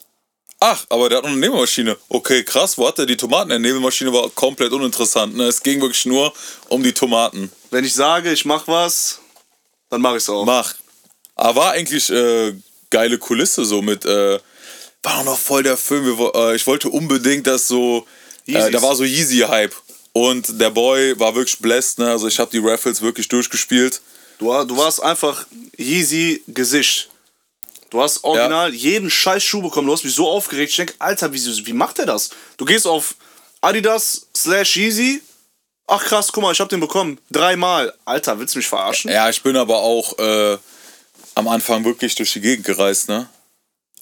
[0.58, 1.96] Ach, aber der hat noch eine Nebelmaschine.
[2.08, 3.48] Okay, krass, wo hat er die Tomaten?
[3.48, 5.36] Der Nebelmaschine war komplett uninteressant.
[5.36, 5.44] Ne?
[5.44, 6.32] Es ging wirklich nur
[6.68, 7.50] um die Tomaten.
[7.70, 9.20] Wenn ich sage, ich mach was,
[9.88, 10.44] dann mach ich's auch.
[10.44, 10.74] Mach.
[11.36, 12.54] Aber war eigentlich äh,
[12.90, 14.38] geile Kulisse so mit, äh,
[15.02, 16.04] war auch noch voll der Film.
[16.04, 18.06] Wir, äh, ich wollte unbedingt, dass so,
[18.46, 19.74] äh, da war so Yeezy-Hype.
[20.12, 22.10] Und der Boy war wirklich blessed, ne?
[22.10, 24.02] Also ich habe die Raffles wirklich durchgespielt.
[24.40, 27.10] Du, du warst einfach Yeezy Gesicht.
[27.90, 29.86] Du hast original jeden scheiß Schuh bekommen.
[29.86, 30.70] Du hast mich so aufgeregt.
[30.70, 32.30] Ich denke, Alter, wie, wie macht der das?
[32.56, 33.16] Du gehst auf
[33.60, 35.20] Adidas slash Yeezy.
[35.86, 37.18] Ach krass, guck mal, ich hab den bekommen.
[37.30, 37.92] Dreimal.
[38.06, 39.10] Alter, willst du mich verarschen?
[39.10, 40.56] Ja, ich bin aber auch äh,
[41.34, 43.28] am Anfang wirklich durch die Gegend gereist, ne?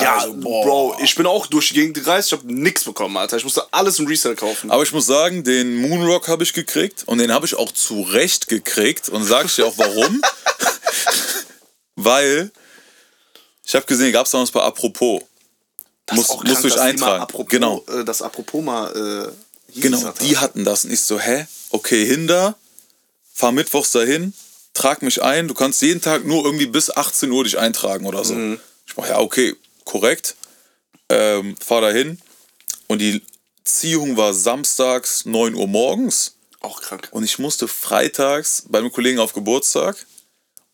[0.00, 0.34] Ja, Also.
[0.34, 2.28] Bro, ich bin auch durch die Gegend gereist.
[2.28, 3.36] Ich hab nix bekommen, Alter.
[3.36, 4.70] Ich musste alles im Resale kaufen.
[4.70, 8.46] Aber ich muss sagen, den Moonrock habe ich gekriegt und den habe ich auch zurecht
[8.48, 10.22] gekriegt und sag ich dir auch warum.
[11.96, 12.50] Weil
[13.64, 15.22] ich habe gesehen, gab es damals bei Apropos.
[16.06, 17.22] Das muss- auch musst krank, du eintragen.
[17.22, 17.84] Apropos, Genau.
[17.88, 19.32] Äh, das Apropos mal
[19.74, 20.24] äh, Genau, hatte.
[20.24, 21.46] die hatten das und ich so, hä?
[21.70, 22.56] Okay, hinder,
[23.34, 24.32] fahr mittwochs dahin,
[24.72, 28.24] trag mich ein, du kannst jeden Tag nur irgendwie bis 18 Uhr dich eintragen oder
[28.24, 28.34] so.
[28.86, 29.54] Ich mach, ja, okay,
[29.88, 30.36] korrekt.
[31.08, 32.20] Ähm, fahr da hin.
[32.86, 33.22] Und die
[33.64, 36.36] Ziehung war samstags 9 Uhr morgens.
[36.60, 37.08] Auch krank.
[37.10, 40.06] Und ich musste freitags bei einem Kollegen auf Geburtstag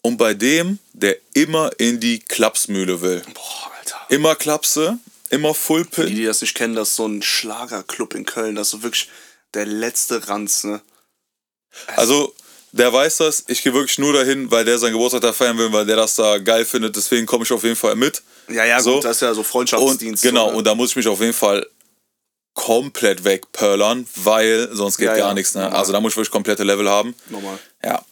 [0.02, 3.22] und bei dem, der immer in die Klapsmühle will.
[3.34, 4.00] Boah, Alter.
[4.08, 4.98] Immer Klapse,
[5.30, 6.06] immer Die, Fullpin.
[6.06, 8.56] die das nicht kennen, das ist so ein Schlagerclub in Köln.
[8.56, 9.08] Das ist so wirklich
[9.54, 10.80] der letzte Ranz, ne?
[11.96, 12.34] Also,
[12.76, 13.44] der weiß das.
[13.46, 16.16] Ich gehe wirklich nur dahin, weil der seinen Geburtstag da feiern will, weil der das
[16.16, 16.96] da geil findet.
[16.96, 18.22] Deswegen komme ich auf jeden Fall mit.
[18.48, 18.94] Ja, ja, So.
[18.96, 20.22] gut, das ist ja so Und Freundschaftsdienst.
[20.22, 20.56] genau, so, ne?
[20.58, 21.66] und da muss ich mich auf jeden Fall
[22.54, 25.54] komplett wegpöllern, weil sonst geht Ja, gar ja, nichts.
[25.54, 25.70] Ne?
[25.72, 27.14] Also da muss ich wirklich komplette Level haben.
[27.28, 27.58] Normal.
[27.84, 28.04] Ja.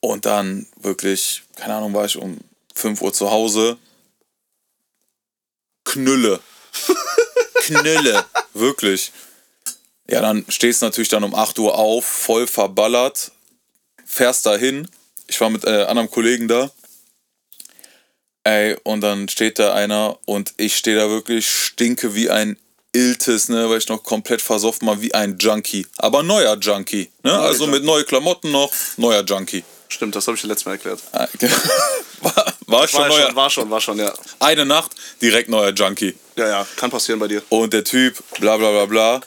[0.00, 2.38] Und dann wirklich, keine Ahnung, war ich um
[2.74, 3.76] 5 Uhr zu Hause.
[5.84, 6.40] Knülle.
[7.62, 8.24] Knülle.
[8.54, 9.12] wirklich.
[10.08, 13.32] Ja, dann stehst du natürlich dann um 8 Uhr auf, voll verballert,
[14.10, 14.88] fährst dahin.
[15.28, 16.70] Ich war mit äh, anderem Kollegen da.
[18.42, 22.58] Ey, und dann steht da einer und ich stehe da wirklich, stinke wie ein
[22.92, 25.86] Iltis, ne, weil ich noch komplett versoffen war, wie ein Junkie.
[25.98, 27.38] Aber neuer Junkie, ne?
[27.38, 29.62] Also mit neue Klamotten noch, neuer Junkie.
[29.88, 31.00] Stimmt, das habe ich dir letztes Mal erklärt.
[31.12, 31.28] Ah,
[32.22, 33.26] war, war schon War neuer.
[33.26, 34.12] schon, war schon, war schon, ja.
[34.40, 34.92] Eine Nacht,
[35.22, 36.14] direkt neuer Junkie.
[36.36, 37.42] Ja, ja, kann passieren bei dir.
[37.50, 39.20] Und der Typ, bla bla bla bla,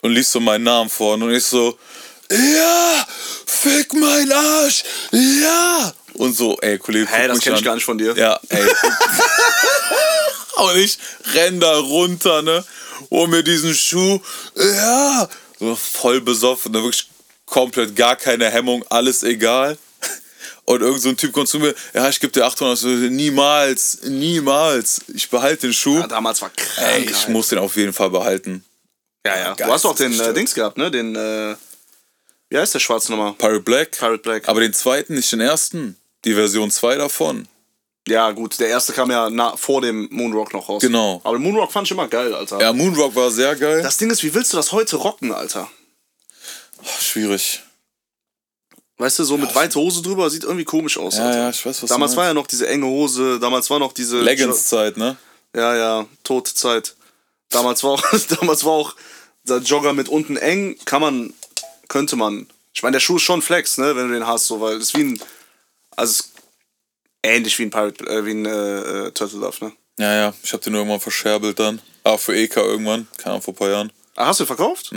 [0.00, 1.78] und liest so meinen Namen vorne und ich so,
[2.32, 3.06] ja,
[3.46, 5.92] fick mein Arsch, ja.
[6.14, 8.14] Und so, ey, Kollege, Hä, guck das mich kenn ich gar nicht von dir.
[8.16, 8.62] Ja, ey.
[10.56, 10.98] und ich
[11.34, 12.64] renn da runter, ne,
[13.10, 14.20] hol mir diesen Schuh,
[14.56, 17.08] ja, so voll besoffen, ne, wirklich
[17.46, 19.78] komplett gar keine Hemmung, alles egal.
[20.64, 23.98] Und irgend so ein Typ kommt zu mir, ja, ich gebe dir 800, so, niemals,
[24.04, 25.98] niemals, ich behalte den Schuh.
[25.98, 26.88] Ja, damals war krank.
[26.94, 28.64] Ey, ich muss den auf jeden Fall behalten.
[29.26, 29.54] Ja, ja.
[29.54, 30.32] Du hast auch den äh.
[30.32, 30.90] Dings gehabt, ne?
[30.90, 31.56] Den, äh,
[32.52, 33.32] wie heißt der schwarze nochmal?
[33.32, 33.92] Pirate Black.
[33.92, 34.48] Pirate Black.
[34.48, 35.96] Aber den zweiten, nicht den ersten.
[36.24, 37.48] Die Version 2 davon.
[38.06, 40.82] ja, gut, der erste kam ja na, vor dem Moonrock noch raus.
[40.82, 41.20] Genau.
[41.24, 42.60] Aber Moonrock fand ich immer geil, Alter.
[42.60, 43.82] Ja, Moonrock war sehr geil.
[43.82, 45.70] Das Ding ist, wie willst du das heute rocken, Alter?
[46.84, 47.62] Ach, schwierig.
[48.98, 51.16] Weißt du, so mit weiter Hose drüber sieht irgendwie komisch aus.
[51.16, 51.38] Ja, Alter.
[51.38, 54.20] ja, ich weiß, was Damals war ja noch diese enge Hose, damals war noch diese.
[54.20, 55.16] Leggings-Zeit, ne?
[55.56, 56.94] Ja, ja, tote Zeit.
[57.48, 58.02] Damals war auch,
[58.40, 58.94] damals war auch
[59.44, 61.34] der Jogger mit unten eng, kann man,
[61.92, 62.46] könnte man.
[62.74, 64.84] Ich meine, der Schuh ist schon Flex, ne, wenn du den hast, so, weil es
[64.84, 65.22] ist wie ein,
[65.94, 66.24] also
[67.22, 69.72] ähnlich wie ein Pirate, äh, wie ein äh, äh, Turtle Dove, ne.
[69.98, 70.34] Ja, ja.
[70.42, 71.80] Ich hab den irgendwann verscherbelt dann.
[72.02, 73.06] Ah, für EK irgendwann.
[73.18, 73.92] Keine Ahnung, vor ein paar Jahren.
[74.16, 74.90] Ah, hast du verkauft?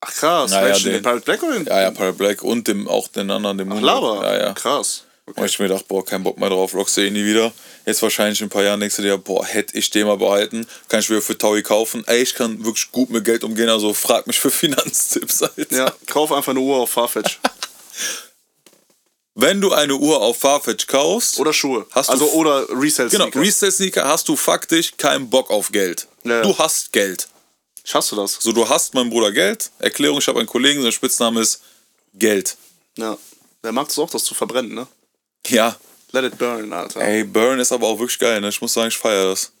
[0.00, 1.66] Ach krass, Ja, ja, welchen, den den- Pirate Black oder den?
[1.66, 3.80] Ja, ja, Pirate Black und dem, auch den anderen, dem Ach.
[3.80, 4.22] Laber.
[4.24, 4.52] Ja, ja.
[4.54, 5.04] Krass.
[5.26, 7.50] Und ich mir gedacht, boah, kein Bock mehr drauf, rockst du eh nie wieder.
[7.86, 10.66] Jetzt wahrscheinlich in ein paar Jahren denkst du dir, boah, hätte ich den mal behalten,
[10.88, 12.04] kann ich wieder für Taui kaufen.
[12.06, 15.74] Ey, ich kann wirklich gut mit Geld umgehen, also frag mich für Finanztipps, Alter.
[15.76, 17.40] Ja, kauf einfach eine Uhr auf Farfetch.
[19.36, 21.86] Wenn du eine Uhr auf Farfetch kaufst, Oder Schuhe.
[21.90, 23.40] Hast du also, f- oder Resale genau, Sneaker.
[23.40, 26.06] Resale-Sneaker, hast du faktisch keinen Bock auf Geld.
[26.22, 26.42] Ja.
[26.42, 27.28] Du hast Geld.
[27.82, 28.34] Schaffst du das?
[28.40, 29.70] So, du hast, mein Bruder, Geld.
[29.80, 31.62] Erklärung, ich habe einen Kollegen, sein Spitzname ist
[32.14, 32.56] Geld.
[32.96, 33.18] Ja.
[33.64, 34.86] Der mag es auch, das zu verbrennen, ne?
[35.48, 35.76] Ja,
[36.12, 37.00] Let it burn, Alter.
[37.00, 38.48] ey, Burn ist aber auch wirklich geil, ne?
[38.48, 39.52] Ich muss sagen, ich feiere das.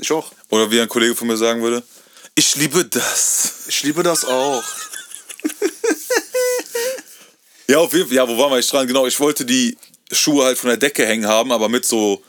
[0.00, 0.30] Ich auch.
[0.50, 1.82] Oder wie ein Kollege von mir sagen würde,
[2.34, 3.64] ich liebe das.
[3.68, 4.62] Ich liebe das auch.
[7.68, 8.16] Ja, auf jeden Fall.
[8.16, 8.86] Ja, wo waren wir jetzt dran?
[8.86, 9.76] Genau, ich wollte die
[10.10, 12.22] Schuhe halt von der Decke hängen haben, aber mit so,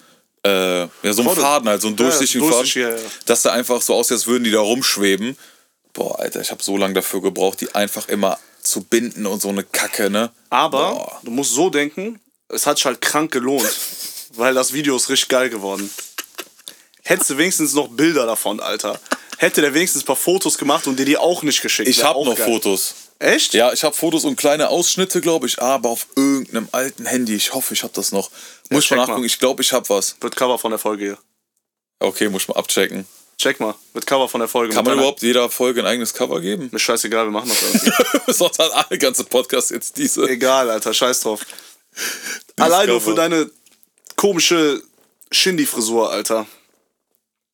[0.44, 1.42] äh, ja, so einem Faden.
[1.44, 2.98] Faden halt, so einem Ja, durchsichtigen durchsichtig, Faden.
[2.98, 3.12] ja, ja.
[3.26, 5.38] Dass da einfach so aussieht, als würden die da rumschweben.
[5.94, 8.38] Boah, Alter, ich habe so lange dafür gebraucht, die einfach immer
[8.70, 10.32] zu binden und so eine Kacke, ne?
[10.50, 11.20] Aber Boah.
[11.24, 13.70] du musst so denken, es hat sich halt krank gelohnt.
[14.34, 15.90] weil das Video ist richtig geil geworden.
[17.04, 19.00] Hättest du wenigstens noch Bilder davon, Alter.
[19.38, 21.88] Hätte der wenigstens ein paar Fotos gemacht und dir die auch nicht geschickt.
[21.88, 22.46] Ich habe noch geil.
[22.46, 22.96] Fotos.
[23.20, 23.54] Echt?
[23.54, 27.36] Ja, ich habe Fotos und kleine Ausschnitte, glaube ich, aber auf irgendeinem alten Handy.
[27.36, 28.30] Ich hoffe, ich habe das noch.
[28.70, 29.08] Muss ich check mal mal.
[29.08, 29.26] nachgucken.
[29.26, 30.16] Ich glaube, ich habe was.
[30.22, 31.18] Wird Cover von der Folge hier.
[32.00, 33.06] Okay, muss ich mal abchecken.
[33.40, 33.74] Check mal.
[33.94, 34.74] Wird Cover von der Folge.
[34.74, 36.68] Kann mit man überhaupt jeder Folge ein eigenes Cover geben?
[36.74, 37.62] Mir scheißegal, wir machen das
[38.14, 38.34] irgendwie.
[38.34, 40.28] Sonst hat alle ganze Podcast jetzt diese.
[40.28, 41.42] Egal, Alter, scheiß drauf.
[42.58, 43.50] Allein nur für deine
[44.18, 44.84] komische
[45.32, 46.46] Shindy-Frisur, Alter.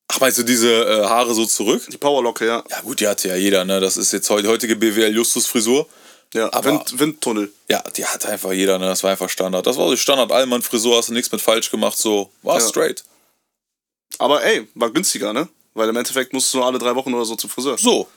[0.07, 1.83] Ach, meinst du diese äh, Haare so zurück?
[1.91, 2.63] Die Powerlocke, ja.
[2.69, 3.79] Ja, gut, die hatte ja jeder, ne?
[3.79, 5.87] Das ist jetzt heute, heutige BWL-Justus-Frisur.
[6.33, 7.51] Ja, Aber- Wind, Windtunnel.
[7.69, 8.87] Ja, die hatte einfach jeder, ne?
[8.87, 9.65] Das war einfach Standard.
[9.67, 12.31] Das war so Standard-Allmann-Frisur, hast du nichts mit falsch gemacht, so.
[12.41, 12.67] War Ja.
[12.67, 13.03] straight.
[14.17, 15.47] Aber ey, war günstiger, ne?
[15.75, 17.77] Weil im Endeffekt musst du nur alle drei Wochen oder so zum Friseur.
[17.77, 18.07] So.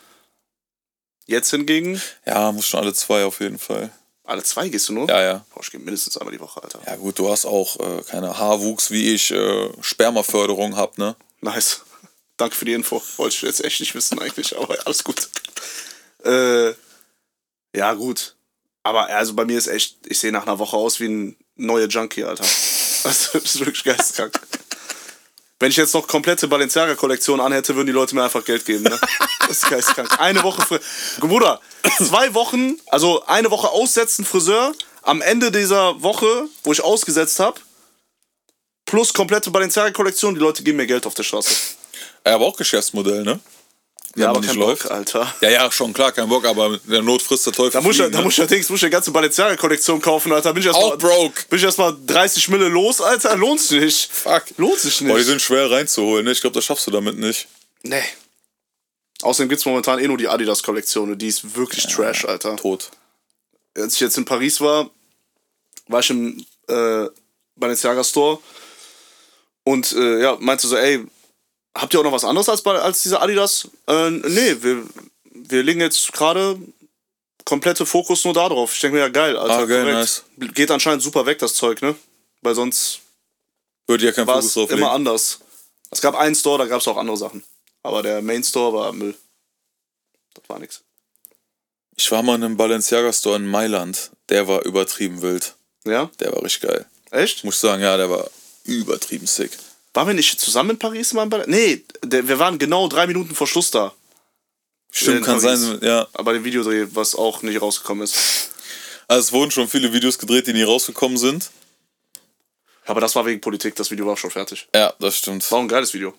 [1.27, 3.90] Jetzt hingegen, Ja, muss schon alle zwei auf jeden Fall.
[4.25, 5.09] alle zwei gehst du nur?
[5.09, 5.44] Ja, ja.
[5.53, 6.81] Boah, ich gehe mindestens einmal die Woche, Alter.
[6.87, 11.16] Ja, gut, du hast auch äh, keine Haarwuchs, wie ich äh, Spermaförderung hab, ne?
[11.42, 11.83] Nice.
[12.38, 13.03] Danke für die Info.
[13.16, 15.29] Wollte ich jetzt echt nicht wissen eigentlich, aber alles gut.
[16.25, 16.73] Äh,
[17.75, 18.37] ja, gut.
[18.85, 21.88] Aber also bei mir ist echt, ich sehe nach einer Woche aus wie ein neuer
[21.88, 22.44] Junkie, Alter.
[23.05, 24.40] Also, das ist wirklich geisteskrank.
[25.61, 28.85] Wenn ich jetzt noch komplette Balenciaga-Kollektion anhätte, würden die Leute mir einfach Geld geben.
[28.85, 28.99] Ne?
[29.40, 30.21] Das ist geisteskrank.
[30.21, 30.81] Eine Woche Friseur.
[31.21, 31.61] Bruder,
[31.97, 34.73] zwei Wochen, also eine Woche aussetzen, Friseur.
[35.03, 37.61] Am Ende dieser Woche, wo ich ausgesetzt habe,
[38.85, 41.55] plus komplette Balenciaga-Kollektion, die Leute geben mir Geld auf der Straße.
[42.25, 43.40] Er aber auch Geschäftsmodell, ne?
[44.14, 44.83] Wenn Ja, aber nicht kein läuft.
[44.85, 45.35] Bock, Alter.
[45.40, 47.73] Ja, ja, schon klar, kein Bock, aber der Not frisst der Teufel.
[47.73, 48.25] Da muss, ich, Fliegen, da ne?
[48.25, 50.53] muss ich allerdings muss ich eine ganze Balenciaga-Kollektion kaufen, Alter.
[50.53, 51.44] Bin ich erstmal broke.
[51.49, 53.37] Bin ich erstmal 30 Mille los, Alter?
[53.37, 54.11] Lohnt sich nicht.
[54.12, 54.44] Fuck.
[54.57, 55.11] Lohnt sich nicht.
[55.11, 56.33] Boah, die sind schwer reinzuholen, ne?
[56.33, 57.47] Ich glaube, das schaffst du damit nicht.
[57.83, 58.03] nee.
[59.21, 62.55] Außerdem gibt's momentan eh nur die Adidas-Kollektion und die ist wirklich Trash, Alter.
[62.55, 62.88] Tot.
[63.77, 64.90] Als ich jetzt in Paris war,
[65.88, 67.07] war ich im äh,
[67.57, 68.38] Balenciaga-Store
[69.64, 71.05] und äh, ja, meinte so, ey,
[71.80, 73.68] habt ihr auch noch was anderes als, bei- als diese Adidas?
[73.86, 74.84] Äh, nee, wir,
[75.32, 76.58] wir legen jetzt gerade
[77.44, 78.74] komplette Fokus nur da drauf.
[78.74, 79.54] Ich denke mir, ja geil, Alter.
[79.58, 80.24] Ah, geil, korrekt.
[80.54, 81.94] Geht anscheinend super weg, das Zeug, ne?
[82.42, 83.00] Weil sonst
[83.86, 85.40] Würde ja kein Fokus es drauf immer anders.
[85.90, 87.42] Es gab einen Store, da gab es auch andere Sachen.
[87.82, 89.14] Aber der Main Store war Müll.
[90.34, 90.82] Das war nix.
[91.96, 94.10] Ich war mal in einem Balenciaga-Store in Mailand.
[94.28, 95.54] Der war übertrieben wild.
[95.84, 96.10] Ja?
[96.20, 96.86] Der war richtig geil.
[97.10, 97.42] Echt?
[97.44, 98.28] Muss sagen, ja, der war
[98.64, 99.50] übertrieben sick.
[99.94, 101.29] Waren wir nicht zusammen in Paris mal?
[101.46, 103.94] Nee, der, wir waren genau drei Minuten vor Schluss da.
[104.90, 105.61] Stimmt, In kann Paris.
[105.61, 106.07] sein, ja.
[106.12, 108.51] Aber dem Videodreh, was auch nicht rausgekommen ist.
[109.07, 111.51] Also es wurden schon viele Videos gedreht, die nie rausgekommen sind.
[112.87, 114.66] Aber das war wegen Politik, das Video war schon fertig.
[114.74, 115.51] Ja, das stimmt.
[115.51, 116.14] War auch ein geiles Video.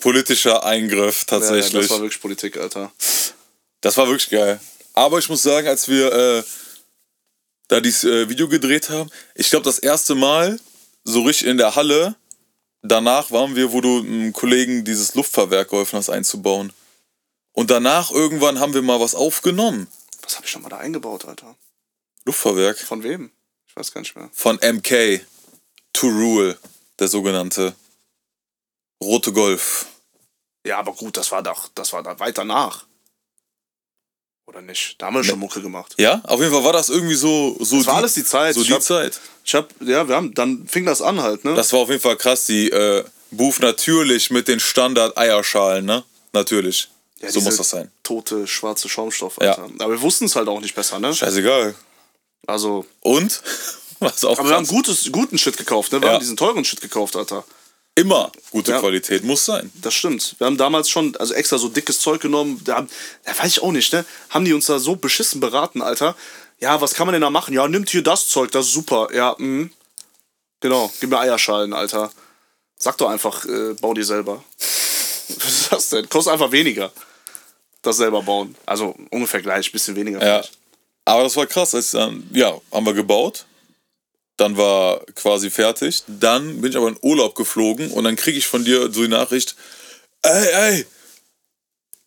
[0.00, 1.82] Politischer Eingriff Ja, ja, tatsächlich.
[1.82, 2.92] das war wirklich Politik, Alter.
[3.80, 4.60] Das war wirklich geil.
[4.92, 6.42] Aber ich muss sagen, als wir äh,
[7.68, 10.60] da dieses äh, Video gedreht haben, ich glaube, das erste Mal
[11.02, 12.14] so richtig in der Halle,
[12.88, 16.72] danach waren wir, wo du einem Kollegen dieses Luftfahrwerk geholfen hast einzubauen.
[17.52, 19.88] Und danach irgendwann haben wir mal was aufgenommen.
[20.22, 21.56] Was habe ich nochmal da eingebaut, Alter?
[22.24, 23.30] Luftfahrwerk Von wem?
[23.66, 24.30] Ich weiß gar nicht mehr.
[24.32, 25.20] von MK.
[25.92, 26.58] To Rule,
[26.98, 27.74] der sogenannte.
[29.02, 29.86] Rote Golf.
[30.66, 32.86] Ja, aber gut, das war doch, das war da weiter nach.
[34.46, 34.96] Oder nicht?
[34.98, 35.94] Da haben wir schon Mucke gemacht.
[35.98, 37.56] Ja, auf jeden Fall war das irgendwie so.
[37.60, 38.54] so Das war die, alles die Zeit.
[38.54, 39.18] So Ich die hab- Zeit.
[39.44, 41.54] Ich hab, ja, wir haben, dann fing das an halt, ne?
[41.54, 42.44] Das war auf jeden Fall krass.
[42.46, 46.04] Die äh, Booth natürlich mit den Standard-Eierschalen, ne?
[46.32, 46.88] Natürlich.
[47.20, 47.90] Ja, so muss das sein.
[48.02, 49.50] Tote, schwarze Schaumstoff, Ja.
[49.52, 49.68] Alter.
[49.78, 51.14] Aber wir wussten es halt auch nicht besser, ne?
[51.14, 51.74] Scheißegal.
[52.46, 53.42] Also, Und?
[54.00, 54.74] Was auch aber wir haben krass.
[54.74, 56.00] gutes, guten Shit gekauft, ne?
[56.02, 56.14] Wir Ja.
[56.14, 57.44] haben diesen teuren Shit gekauft, Alter.
[57.96, 58.80] Immer gute Ja.
[58.80, 59.70] Qualität muss sein.
[59.74, 60.34] Das stimmt.
[60.38, 62.60] Wir haben damals schon, also extra so dickes Zeug genommen.
[62.64, 62.88] Da, haben,
[63.24, 64.04] da weiß ich auch nicht, ne?
[64.30, 66.16] Haben die uns da so beschissen beraten, Alter.
[66.60, 67.54] Ja, was kann man denn da machen?
[67.54, 69.08] Ja, nimmt hier das Zeug, das ist super.
[69.14, 69.70] Ja, mhm.
[70.60, 72.10] Genau, gib mir Eierschalen, Alter.
[72.78, 74.42] Sag doch einfach, äh, bau dir selber.
[75.28, 76.08] Was ist das denn?
[76.08, 76.90] Kostet einfach weniger.
[77.82, 78.56] Das selber bauen.
[78.66, 80.18] Also ungefähr gleich, bisschen weniger.
[80.20, 80.40] Ja.
[80.40, 80.58] vielleicht.
[81.04, 81.74] Aber das war krass.
[81.74, 83.46] Als dann, ja, haben wir gebaut.
[84.36, 86.02] Dann war quasi fertig.
[86.06, 89.08] Dann bin ich aber in Urlaub geflogen und dann kriege ich von dir so die
[89.08, 89.54] Nachricht:
[90.22, 90.86] Ey, ey,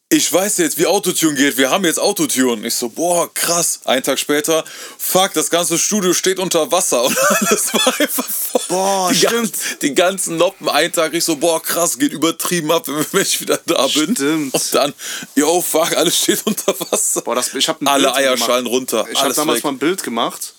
[0.09, 1.57] ich weiß jetzt, wie Autotune geht.
[1.57, 2.65] Wir haben jetzt Autotune.
[2.65, 3.81] Ich so, boah, krass.
[3.83, 4.63] Einen Tag später,
[4.97, 8.61] fuck, das ganze Studio steht unter Wasser und alles war einfach voll.
[8.69, 9.33] Boah, die stimmt.
[9.33, 13.41] Ganzen, die ganzen Noppen, einen Tag, ich so, boah, krass, geht übertrieben ab, wenn ich
[13.41, 14.15] wieder da bin.
[14.15, 14.53] Stimmt.
[14.53, 14.93] Und dann,
[15.35, 17.21] yo, fuck, alles steht unter Wasser.
[17.21, 18.75] Boah, das, ich hab ein Alle Bild Eierschalen gemacht.
[18.79, 19.05] runter.
[19.11, 19.63] Ich habe damals weg.
[19.65, 20.53] mal ein Bild gemacht.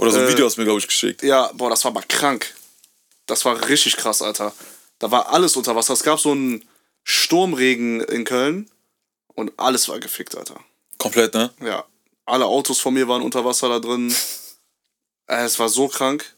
[0.00, 1.22] Oder so ein äh, Video hast du mir, glaube ich, geschickt.
[1.22, 2.54] Ja, boah, das war aber krank.
[3.26, 4.52] Das war richtig krass, Alter.
[4.98, 5.92] Da war alles unter Wasser.
[5.92, 6.66] Es gab so einen
[7.04, 8.70] Sturmregen in Köln
[9.34, 10.58] und alles war gefickt, Alter.
[10.96, 11.52] Komplett, ne?
[11.62, 11.84] Ja,
[12.24, 14.14] alle Autos von mir waren unter Wasser da drin.
[15.26, 16.34] Äh, Es war so krank.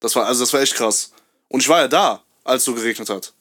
[0.00, 1.12] Das war, also das war echt krass.
[1.48, 3.34] Und ich war ja da, als es so geregnet hat.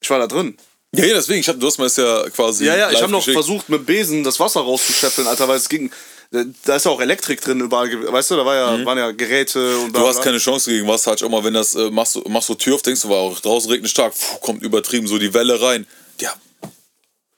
[0.00, 0.56] Ich war da drin.
[0.94, 2.66] Ja, ja, deswegen, ich hab, du hast mir das ja quasi.
[2.66, 5.90] Ja, ja, ich habe noch versucht, mit Besen das Wasser rauszuscheffeln, Alter, weil es ging.
[6.64, 9.76] Da ist ja auch Elektrik drin überall, weißt du, da war ja, waren ja Geräte
[9.78, 9.92] und Mhm.
[9.92, 12.48] Du hast keine Chance gegen Wasser, halt auch mal, wenn das äh, machst, du, machst
[12.48, 15.34] du Tür auf, denkst du, war auch draußen regnet stark, puh, kommt übertrieben, so die
[15.34, 15.86] Welle rein.
[16.20, 16.32] Ja.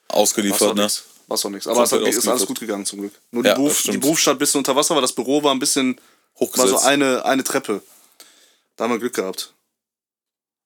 [0.08, 0.88] War Ausgeliefert, ne?
[1.26, 1.66] War doch nichts.
[1.66, 3.14] Aber es Komplett ist alles gut gegangen zum Glück.
[3.32, 5.42] Nur Ja, die, das Beruf, die Beruf stand ein bisschen unter Wasser, weil das Büro
[5.42, 5.96] war ein bisschen.
[5.96, 6.70] War Hochgesetzt.
[6.70, 7.82] so eine, eine Treppe.
[8.76, 9.54] Da haben wir Glück gehabt.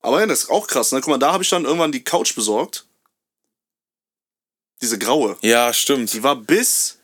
[0.00, 1.00] Aber ja, das ist auch krass, ne?
[1.00, 2.84] Guck mal, da habe ich dann irgendwann die Couch besorgt.
[4.82, 5.36] Diese graue.
[5.42, 6.12] ja, stimmt.
[6.12, 6.97] Die war bis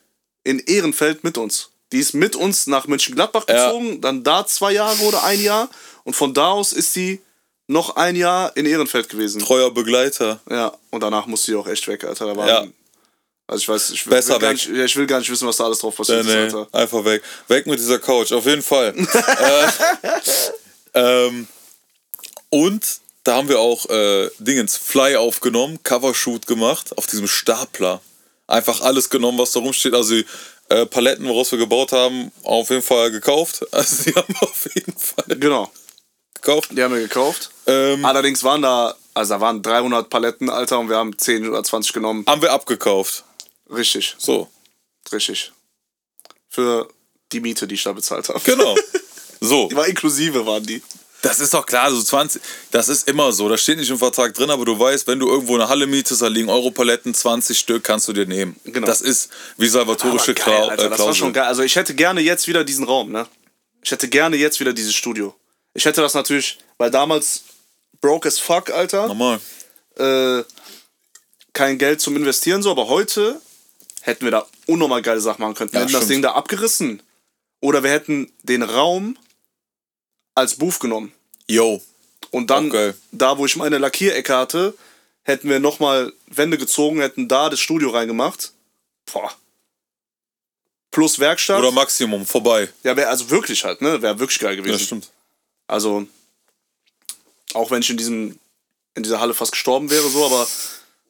[0.45, 1.71] in Ehrenfeld mit uns.
[1.93, 3.67] Die ist mit uns nach Mönchengladbach Ja.
[3.67, 5.69] gezogen, dann da zwei Jahre oder ein Jahr.
[6.05, 7.21] Und von da aus ist sie
[7.67, 9.41] noch ein Jahr in Ehrenfeld gewesen.
[9.41, 10.41] Treuer Begleiter.
[10.51, 12.27] Ja, und danach musste sie auch echt weg, Alter.
[12.27, 12.67] Da waren, Ja.
[13.47, 14.57] Also ich weiß, ich will, Besser will gar weg.
[14.57, 16.55] nicht, ja, ich will gar nicht wissen, was da alles drauf Nee, passiert nee, ist,
[16.55, 16.69] Alter.
[16.73, 17.23] einfach weg.
[17.49, 18.95] Weg mit dieser Couch, auf jeden Fall.
[20.95, 21.47] äh, ähm,
[22.49, 28.01] und da haben wir auch äh, Dingens Fly aufgenommen, Covershoot gemacht auf diesem Stapler.
[28.47, 29.95] Einfach alles genommen, was da rumsteht.
[29.95, 30.17] Also
[30.69, 33.65] äh, Paletten, woraus wir gebaut haben, auf jeden Fall gekauft.
[33.73, 35.71] Also die haben wir auf jeden Fall Genau.
[36.35, 36.69] gekauft.
[36.73, 37.51] Die haben wir gekauft.
[37.67, 41.63] Ähm, Allerdings waren da, also da waren 300 Paletten, Alter, und wir haben 10 oder
[41.65, 42.25] 20 genommen.
[42.29, 43.25] haben wir abgekauft.
[43.71, 44.49] Richtig, So,
[45.11, 45.53] richtig.
[46.51, 46.89] Für
[47.33, 48.41] die Miete, die ich da bezahlt habe.
[48.45, 48.75] genau.
[49.41, 50.81] So, Die war inklusive, waren die.
[51.25, 53.49] Das ist doch klar, so 20, das ist immer so.
[53.49, 56.23] Das steht nicht im Vertrag drin, aber du weißt, wenn du irgendwo eine Halle mietest,
[56.23, 58.55] da liegen Europaletten, 20 Stück kannst du dir nehmen.
[58.65, 58.87] Genau.
[58.87, 61.45] Das ist wie salvatorische geil, Klau Alter, äh, das war schon geil.
[61.45, 63.27] Also ich hätte gerne jetzt wieder diesen Raum, ne?
[63.83, 65.35] Ich hätte gerne jetzt wieder dieses Studio.
[65.75, 67.45] Ich hätte das natürlich, weil damals
[68.01, 69.07] broke as fuck, Alter.
[69.09, 69.41] Normal.
[69.99, 70.43] Äh,
[71.53, 73.41] kein Geld zum Investieren so, aber heute
[74.03, 75.73] hätten wir da unnormal geile Sachen machen können.
[75.73, 76.11] Wir Ja, hätten das stimmt.
[76.13, 77.03] Ding da abgerissen.
[77.61, 79.17] Oder wir hätten den Raum
[80.35, 81.13] als Booth genommen.
[81.47, 81.83] Yo.
[82.31, 82.95] Und dann, geil.
[83.13, 84.75] da wo ich meine Lackierecke hatte,
[85.23, 88.53] hätten wir nochmal Wände gezogen, hätten da das Studio reingemacht.
[89.13, 89.33] Boah.
[90.91, 91.59] Plus Werkstatt.
[91.59, 92.69] Oder Maximum, vorbei.
[92.83, 94.01] Ja, wäre also wirklich halt, ne?
[94.01, 94.79] Wäre wirklich geil gewesen.
[94.79, 95.11] Ja, stimmt.
[95.67, 96.07] Also,
[97.55, 98.39] auch wenn ich in diesem,
[98.95, 100.47] in dieser Halle fast gestorben wäre, so, aber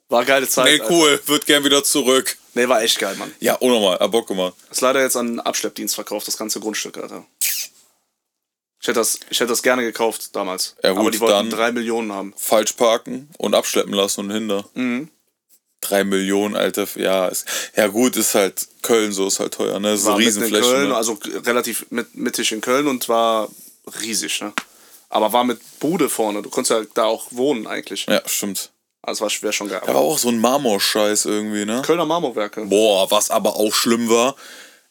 [0.08, 0.66] war geile Zeit.
[0.66, 0.90] Nee, Alter.
[0.90, 1.20] cool.
[1.26, 2.36] Wird gern wieder zurück.
[2.54, 3.34] Nee, war echt geil, Mann.
[3.40, 3.98] Ja, unnormal.
[3.98, 4.54] Hab Bock gemacht.
[4.70, 7.26] Ist leider jetzt an Abschleppdienst verkauft, das ganze Grundstück, Alter.
[8.84, 10.76] Ich hätte das, ich hätte das gerne gekauft damals.
[10.82, 12.34] Gut, aber die wollten dann- drei Millionen haben.
[12.36, 14.66] Falsch parken und abschleppen lassen und hinter.
[14.74, 15.08] Mhm.
[15.80, 16.86] Drei Millionen, Alter.
[16.96, 19.92] Ja, ist, ja gut, ist halt Köln so, ist halt teuer, ne?
[19.92, 20.74] Das ist War eine mitten in Riesenfläche.
[20.74, 20.96] Köln, ne?
[20.96, 23.48] also relativ mit, mittig in Köln und war
[24.02, 24.52] riesig, ne?
[25.08, 26.42] Aber war mit Bude vorne.
[26.42, 28.04] Du konntest ja da auch wohnen eigentlich.
[28.06, 28.70] Ja, stimmt.
[29.00, 29.80] Also war wäre schon geil.
[29.86, 31.80] Aber auch so ein Marmorscheiß irgendwie, ne?
[31.86, 32.66] Kölner Marmorwerke.
[32.66, 34.36] Boah, was aber auch schlimm war,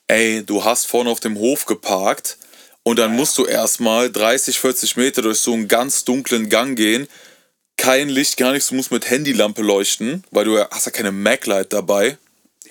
[0.08, 2.40] ey, du hast vorne auf dem Hof geparkt
[2.84, 7.08] und dann musst du erstmal 30, 40 Meter durch so einen ganz dunklen Gang gehen.
[7.78, 11.12] Kein Licht, gar nichts, du musst mit Handylampe leuchten, weil du ja- hast ja keine
[11.12, 12.18] MacLight dabei.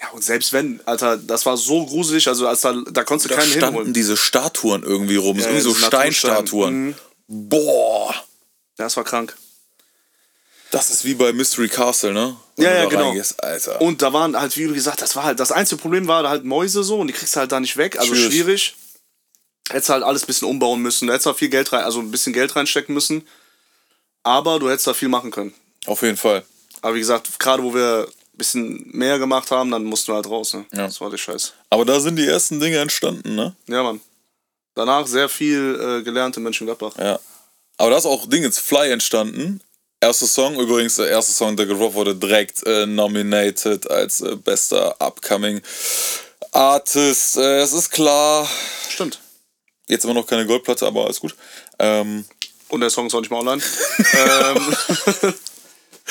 [0.00, 3.34] Ja, und selbst wenn, Alter, das war so gruselig, also als da, da konntest du
[3.34, 3.92] Da keinen standen hinholen.
[3.94, 6.90] diese Statuen irgendwie rum, Ja, irgendwie so Steinstatuen.
[6.90, 6.94] Natursteine.
[7.28, 8.14] Boah,
[8.76, 9.36] Das war krank.
[10.70, 12.36] das ist wie bei Mystery Castle, ne?
[12.56, 13.08] Ja, du ja, da genau.
[13.08, 13.80] reingehst, Alter.
[13.80, 16.30] Und da waren halt, wie du gesagt, das war halt, das einzige Problem war da
[16.30, 18.32] halt Mäuse so und die kriegst du halt da nicht weg, also Schwierig.
[18.32, 18.76] schwierig.
[19.70, 22.10] Hättest halt alles ein bisschen umbauen müssen, da hättest du viel Geld rein, also ein
[22.10, 23.26] bisschen Geld reinstecken müssen.
[24.22, 25.54] Aber du hättest da viel machen können.
[25.86, 26.44] Auf jeden Fall.
[26.80, 30.28] Aber wie gesagt, gerade wo wir ein bisschen mehr gemacht haben, dann mussten wir halt
[30.28, 30.64] raus, ne?
[30.72, 30.86] Ja.
[30.86, 31.54] Das war der Scheiß.
[31.70, 33.54] Aber da sind die ersten Dinge entstanden, ne?
[33.68, 34.00] Ja, Mann.
[34.74, 36.96] Danach sehr viel äh, gelernt in Mönchengladbach.
[36.98, 37.18] Ja.
[37.76, 39.60] Aber da ist auch Dingens Fly entstanden.
[40.00, 45.00] Erster Song, übrigens der erste Song, der gedroppt wurde, direkt äh, nominated als äh, bester
[45.00, 45.60] Upcoming
[46.50, 47.36] Artist.
[47.36, 48.48] Äh, es ist klar,
[48.88, 49.20] Stimmt.
[49.88, 51.34] Jetzt immer noch keine Goldplatte, aber alles gut.
[51.78, 52.24] Ähm,
[52.68, 53.62] Und der Song ist auch nicht mehr online.
[53.98, 54.76] ähm,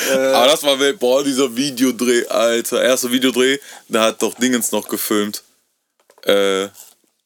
[0.33, 0.99] aber das war wild.
[0.99, 2.81] Boah, dieser Videodreh, Alter.
[2.83, 3.57] Erster Videodreh,
[3.87, 5.43] da hat doch Dingens noch gefilmt.
[6.23, 6.67] Äh,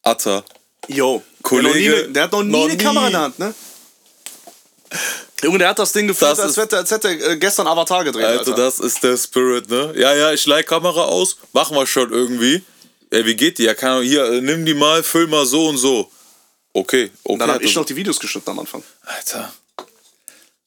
[0.02, 0.44] Atta.
[0.88, 1.22] Yo.
[1.42, 2.78] Kollege, der, hat noch nie, der hat noch nie noch eine nie.
[2.84, 3.54] Kamera in der Hand, ne?
[5.42, 8.24] Junge, der hat das Ding Das als hätte, als hätte er äh, gestern Avatar gedreht,
[8.24, 8.54] Alter, Alter.
[8.54, 9.92] das ist der Spirit, ne?
[9.96, 12.62] Ja, ja, ich leih Kamera aus, machen wir schon irgendwie.
[13.10, 13.64] Ey, wie geht die?
[13.64, 16.10] Ja, keine Ahnung, hier, äh, nimm die mal, füll mal so und so.
[16.76, 17.10] Okay, okay.
[17.22, 18.82] Und dann habe hat ich noch die Videos geschnitten am Anfang.
[19.02, 19.50] Alter.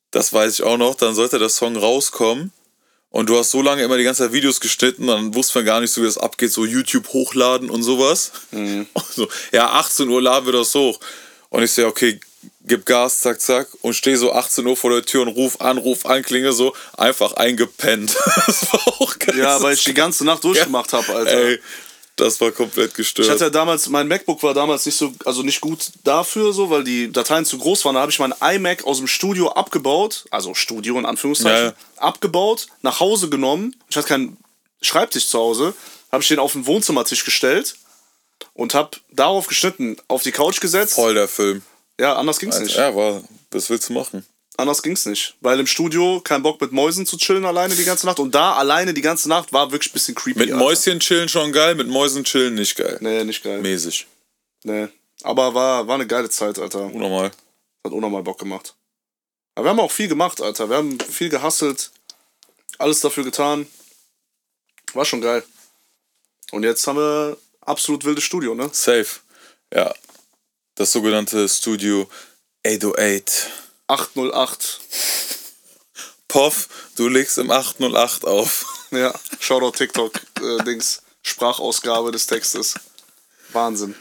[0.10, 0.96] Das weiß ich auch noch.
[0.96, 2.52] Dann sollte der Song rauskommen.
[3.12, 5.82] Und du hast so lange immer die ganze Zeit Videos geschnitten, dann wussten wir gar
[5.82, 8.32] nicht so, wie das abgeht, so YouTube hochladen und sowas.
[8.52, 8.88] Mhm.
[8.94, 11.00] Und so, ja, 18 Uhr laden wir das hoch.
[11.50, 12.20] Und ich sehe, okay,
[12.62, 13.68] gib Gas, zack, zack.
[13.82, 16.76] Und stehe so 18 Uhr vor der Tür und ruf an, ruf an, klinge so,
[16.98, 18.16] einfach eingepennt.
[18.48, 19.38] Das war auch geil.
[19.38, 21.32] Ja, weil ich die ganze Nacht durchgemacht habe, Alter.
[21.32, 21.60] Ey,
[22.20, 23.28] das war komplett gestört.
[23.28, 26.70] Ich hatte ja damals, mein MacBook war damals nicht so, also nicht gut dafür, so,
[26.70, 27.96] weil die Dateien zu groß waren.
[27.96, 32.68] Da habe ich mein iMac aus dem Studio abgebaut, also Studio in Anführungszeichen, Ja, abgebaut,
[32.82, 33.76] nach Hause genommen.
[33.90, 34.38] Ich hatte keinen
[34.82, 35.74] Schreibtisch zu Hause,
[36.12, 37.76] habe ich den auf den Wohnzimmertisch gestellt
[38.54, 40.94] und habe darauf geschnitten, auf die Couch gesetzt.
[40.96, 41.62] Voll der Film.
[42.00, 42.76] Ja, anders ging's nicht.
[42.76, 44.26] Ja, war, was willst du machen?
[44.60, 45.36] Anders ging's nicht.
[45.40, 48.20] Weil im Studio kein Bock mit Mäusen zu chillen alleine die ganze Nacht.
[48.20, 50.38] Und da alleine die ganze Nacht war wirklich ein bisschen creepy.
[50.38, 50.62] Mit Alter.
[50.62, 52.98] Mäuschen chillen schon geil, mit Mäusen chillen nicht geil.
[53.00, 53.62] Nee, nicht geil.
[53.62, 54.06] Mäßig.
[54.64, 54.90] Nee.
[55.24, 56.88] Aber war, war eine geile Zeit, Alter.
[56.88, 57.32] Unnormal.
[57.86, 58.76] Hat unnormal Bock gemacht.
[59.56, 60.70] Aber wir haben auch viel gemacht, Alter.
[60.70, 61.92] Wir haben viel gehustelt.
[62.80, 63.66] Alles dafür getan.
[64.92, 65.42] War schon geil.
[66.52, 68.70] Und jetzt haben wir absolut wildes Studio, ne?
[68.74, 69.22] Safe.
[69.74, 69.94] Ja.
[70.76, 72.10] Das sogenannte Studio
[72.68, 73.69] 808.
[73.90, 74.80] 808.
[76.28, 78.88] Poff, du legst im 808 auf.
[78.92, 80.80] Ja, Shoutout TikTok, äh.
[81.22, 82.76] Sprachausgabe des Textes.
[83.52, 83.96] Wahnsinn.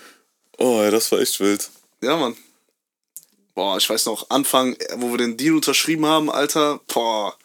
[0.59, 1.71] Oh, ja, das war echt wild.
[2.03, 2.37] Ja, Mann.
[3.55, 7.37] Boah, ich weiß noch, Anfang, wo wir den Deal unterschrieben haben, Alter, boah,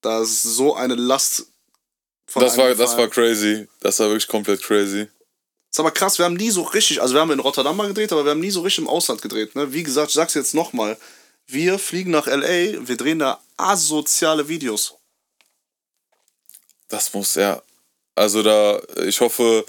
[0.00, 1.46] da ist so eine Last
[2.26, 3.68] von Das war, das war crazy.
[3.80, 5.06] Das war wirklich komplett crazy.
[5.70, 8.10] Ist aber krass, wir haben nie so richtig, also wir haben in Rotterdam mal gedreht,
[8.12, 9.54] aber wir haben nie so richtig im Ausland gedreht.
[9.54, 9.72] Ne?
[9.72, 10.96] Wie gesagt, ich sag's jetzt nochmal.
[11.48, 14.94] Wir fliegen nach L.A., wir drehen da asoziale Videos.
[16.88, 17.62] Das muss, ja.
[18.14, 19.64] Also da, ich hoffe,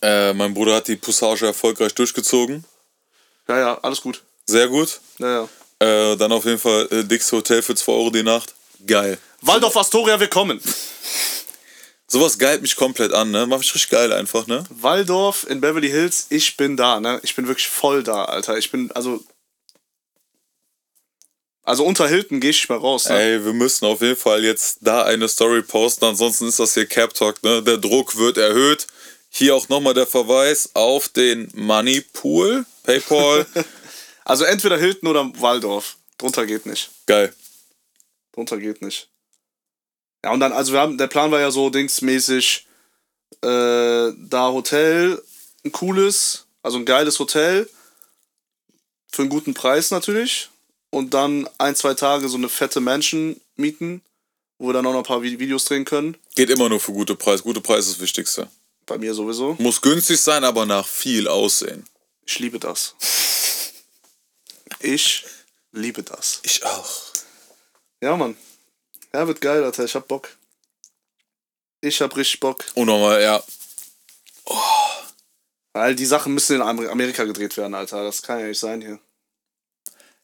[0.00, 2.64] äh, mein Bruder hat die Poussage erfolgreich durchgezogen.
[3.46, 4.22] Ja, ja, alles gut.
[4.46, 5.00] Sehr gut.
[5.18, 5.48] Ja,
[5.80, 6.12] ja.
[6.12, 8.54] Äh, dann auf jeden Fall äh, dickes Hotel für 2 Euro die Nacht.
[8.86, 9.18] Geil.
[9.42, 10.60] Waldorf Astoria, wir kommen.
[12.06, 13.46] Sowas geilt mich komplett an, ne?
[13.46, 14.64] Mach mich richtig geil einfach, ne?
[14.70, 17.20] Waldorf in Beverly Hills, ich bin da, ne?
[17.22, 18.56] Ich bin wirklich voll da, Alter.
[18.58, 19.24] Ich bin, also.
[21.64, 23.20] Also unter Hilton gehe ich mehr raus, ne?
[23.20, 26.86] Ey, wir müssen auf jeden Fall jetzt da eine Story posten, ansonsten ist das hier
[26.86, 27.62] Cap Talk, ne?
[27.62, 28.86] Der Druck wird erhöht.
[29.30, 33.46] Hier auch nochmal der Verweis auf den Money Pool, PayPal.
[34.24, 35.96] Also entweder Hilton oder Waldorf.
[36.16, 36.90] Drunter geht nicht.
[37.06, 37.34] geil.
[38.32, 39.08] Drunter geht nicht.
[40.24, 42.68] Ja, und dann, also wir haben, der Plan war ja so dingsmäßig,
[43.42, 45.20] äh, da Hotel,
[45.64, 47.68] ein cooles, also ein geiles Hotel,
[49.10, 50.50] für einen guten Preis natürlich.
[50.92, 54.02] Und dann ein, zwei Tage so eine fette Mansion mieten,
[54.58, 56.18] wo wir dann auch noch ein paar Vi- Videos drehen können.
[56.34, 57.42] Geht immer nur für gute Preis.
[57.42, 58.48] Gute Preis ist das Wichtigste.
[58.84, 59.54] Bei mir sowieso.
[59.58, 61.86] Muss günstig sein, aber nach viel aussehen.
[62.26, 62.94] Ich liebe das.
[64.80, 65.24] Ich
[65.72, 66.40] liebe das.
[66.42, 66.90] Ich auch.
[68.02, 68.36] Ja, Mann.
[69.14, 69.84] Ja, wird geil, Alter.
[69.84, 70.28] Ich hab Bock.
[71.80, 72.64] Ich hab richtig Bock.
[72.74, 73.42] Und nochmal, ja.
[75.72, 78.04] Weil die Sachen müssen in Amer- Amerika gedreht werden, Alter.
[78.04, 78.98] Das kann ja nicht sein hier.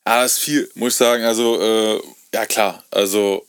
[0.08, 1.24] Das ist viel, muss ich sagen.
[1.24, 2.00] Also, äh,
[2.32, 2.82] ja klar.
[2.90, 3.46] Also,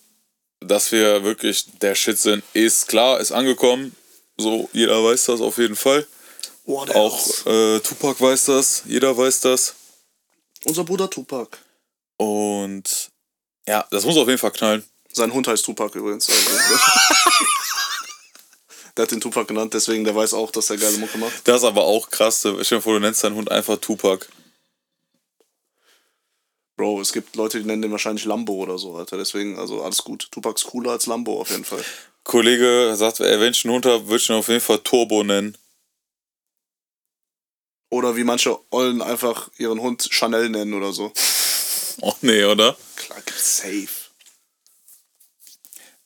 [0.60, 3.96] dass wir wirklich der Shit sind, ist klar, ist angekommen.
[4.38, 6.06] So, jeder weiß das auf jeden Fall.
[6.66, 9.76] What Auch äh, Tupac weiß das, jeder weiß das.
[10.66, 11.58] Unser Bruder Tupac.
[12.18, 13.10] Und
[13.68, 14.84] ja, das muss auf jeden Fall knallen.
[15.12, 16.28] Sein Hund heißt Tupac übrigens.
[18.98, 21.48] Der hat den Tupac genannt, deswegen der weiß auch, dass er geile Mucke macht.
[21.48, 22.40] Das ist aber auch krass.
[22.40, 24.28] Stell dir vor, du nennst deinen Hund einfach Tupac.
[26.80, 29.18] Bro, es gibt Leute, die nennen den wahrscheinlich Lambo oder so, Alter.
[29.18, 30.30] Deswegen, also alles gut.
[30.32, 31.84] Tupac ist cooler als Lambo auf jeden Fall.
[32.24, 35.26] Kollege sagt, ey, wenn ich einen Hund habe, würde ich ihn auf jeden Fall Turbo
[35.26, 35.58] nennen.
[37.90, 41.12] Oder wie manche Ollen einfach ihren Hund Chanel nennen oder so.
[42.02, 42.78] Oh nee, oder?
[42.96, 43.90] Klar, gibt's safe.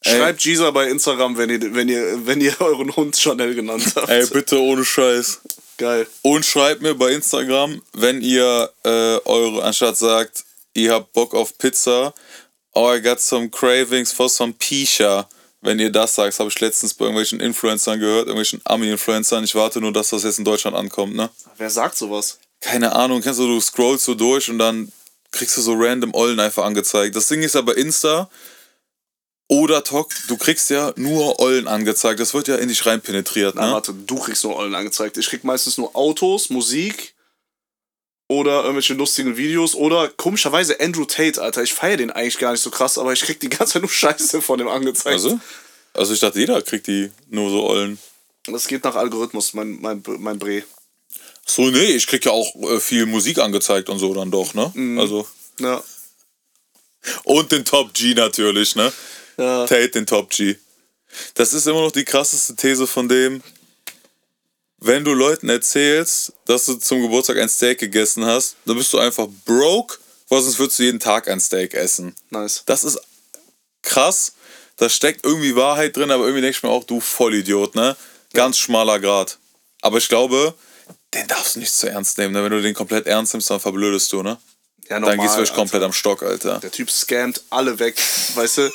[0.04, 4.10] Schreibt Gisa bei Instagram, wenn ihr, wenn ihr, wenn ihr euren Hund Chanel genannt habt.
[4.10, 5.42] Ey, bitte ohne Scheiß.
[5.78, 6.08] Geil.
[6.24, 11.58] Und schreibt mir bei Instagram, wenn ihr äh, eure, anstatt sagt, ihr habt Bock auf
[11.58, 12.14] Pizza,
[12.74, 15.28] oh, I got some cravings for some Pisha.
[15.62, 19.46] Wenn ihr das sagt, habe ich letztens bei irgendwelchen Influencern gehört, irgendwelchen Ami-Influencern.
[19.46, 21.30] Ich warte nur, dass das jetzt in Deutschland ankommt, ne?
[21.58, 22.40] Wer sagt sowas?
[22.60, 24.92] Keine Ahnung, kennst du, du scrollst so durch und dann
[25.32, 27.16] kriegst du so random Ollen einfach angezeigt.
[27.16, 28.30] Das Ding ist aber Insta
[29.48, 32.20] oder Tok, du kriegst ja nur Ollen angezeigt.
[32.20, 33.74] Das wird ja in dich rein penetriert, Na, ne?
[33.74, 35.18] warte, du kriegst nur Ollen angezeigt.
[35.18, 37.13] Ich krieg meistens nur Autos, Musik
[38.34, 41.64] oder irgendwelche lustigen Videos oder komischerweise Andrew Tate, Alter.
[41.64, 43.92] Ich feiere den eigentlich gar nicht so krass, aber ich krieg die ganze Zeit nur
[43.92, 45.16] Scheiße von dem angezeigt.
[45.16, 45.40] Also?
[45.94, 48.00] Also ich dachte, jeder kriegt die nur so Ollen.
[48.46, 50.64] Das geht nach Algorithmus, mein, mein, mein Bre.
[51.46, 54.72] So, nee, ich krieg ja auch äh, viel Musik angezeigt und so dann doch, ne?
[54.74, 55.00] Mhm.
[55.00, 55.28] Also.
[55.60, 55.84] Ja.
[57.24, 58.92] Und den Top G natürlich, ne?
[59.38, 59.66] Ja.
[59.66, 60.56] Tate den Top G.
[61.36, 63.44] Das ist immer noch die krasseste These von dem,
[64.86, 69.00] wenn du Leuten erzählst, dass du zum Geburtstag ein Steak gegessen hast, dann bist du
[69.00, 69.98] einfach broke,
[70.30, 72.16] weil sonst würdest du jeden Tag ein Steak essen.
[72.30, 72.64] Nice.
[72.66, 73.00] Das ist
[73.82, 74.34] krass.
[74.78, 77.96] Da steckt irgendwie Wahrheit drin, aber irgendwie denke ich mir auch, du Vollidiot, ne?
[78.34, 79.38] Ganz schmaler Grad.
[79.82, 80.54] Aber ich glaube,
[81.14, 82.44] den darfst du nicht zu ernst nehmen, ne?
[82.44, 84.38] Wenn du den komplett ernst nimmst, dann verblödest du, ne?
[84.90, 85.54] Ja, Dann gehst du wirklich Alter.
[85.54, 86.60] komplett am Stock, Alter.
[86.60, 87.96] Der Typ scammt alle weg,
[88.36, 88.72] weißt du?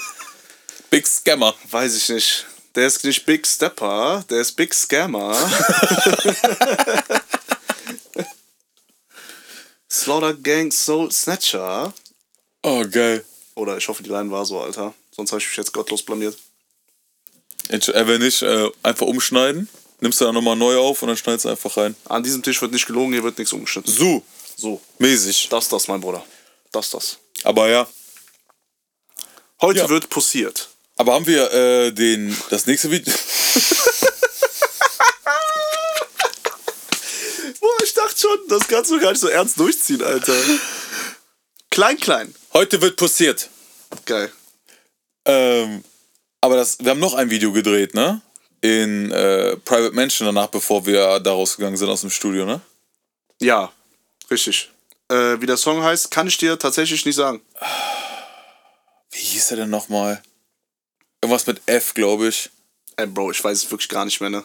[0.88, 1.54] Big Scammer.
[1.70, 2.46] Weiß ich nicht.
[2.74, 5.34] Der ist nicht Big Stepper, der ist Big Scammer.
[9.90, 11.92] Slaughter Gang Soul Snatcher.
[12.62, 13.24] Oh, geil.
[13.54, 14.94] Oder ich hoffe, die Line war so, Alter.
[15.10, 16.36] Sonst habe ich mich jetzt gottlos blamiert.
[17.70, 19.68] Äh, wenn nicht, äh, einfach umschneiden.
[20.00, 21.96] Nimmst du dann nochmal neu auf und dann schneidest du einfach rein.
[22.04, 23.92] An diesem Tisch wird nicht gelogen, hier wird nichts umgeschnitten.
[23.92, 24.22] So,
[24.56, 25.48] So, mäßig.
[25.50, 26.24] das, das, mein Bruder.
[26.70, 27.18] Das, das.
[27.42, 27.88] Aber ja.
[29.60, 29.88] Heute Ja.
[29.88, 30.68] wird posiert.
[30.98, 33.14] Aber haben wir äh, den, das nächste Video.
[37.60, 40.34] Boah, ich dachte schon, das kannst du gar nicht so ernst durchziehen, Alter.
[41.70, 42.34] Klein, klein.
[42.52, 43.48] Heute wird passiert.
[44.06, 44.32] Geil.
[45.24, 45.84] Ähm,
[46.40, 48.20] aber das, wir haben noch ein Video gedreht, ne?
[48.60, 52.60] In äh, Private Mansion danach, bevor wir da rausgegangen sind aus dem Studio, ne?
[53.40, 53.72] Ja,
[54.32, 54.68] richtig.
[55.08, 57.40] Äh, wie der Song heißt, kann ich dir tatsächlich nicht sagen.
[59.12, 60.20] Wie hieß er denn nochmal?
[61.28, 62.48] Irgendwas mit F, glaube ich.
[62.96, 64.44] Ey, Bro, ich weiß es wirklich gar nicht mehr, ne?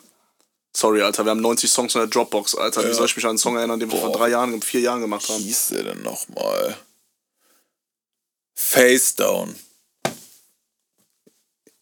[0.76, 2.84] Sorry, Alter, wir haben 90 Songs in der Dropbox, Alter.
[2.84, 2.94] Wie Ja.
[2.94, 4.18] soll ich mich an einen Song erinnern, den wir vor Boah.
[4.18, 5.42] drei Jahren, vier Jahren gemacht Wie haben?
[5.44, 6.78] hieß der denn nochmal?
[8.54, 9.58] Face Down.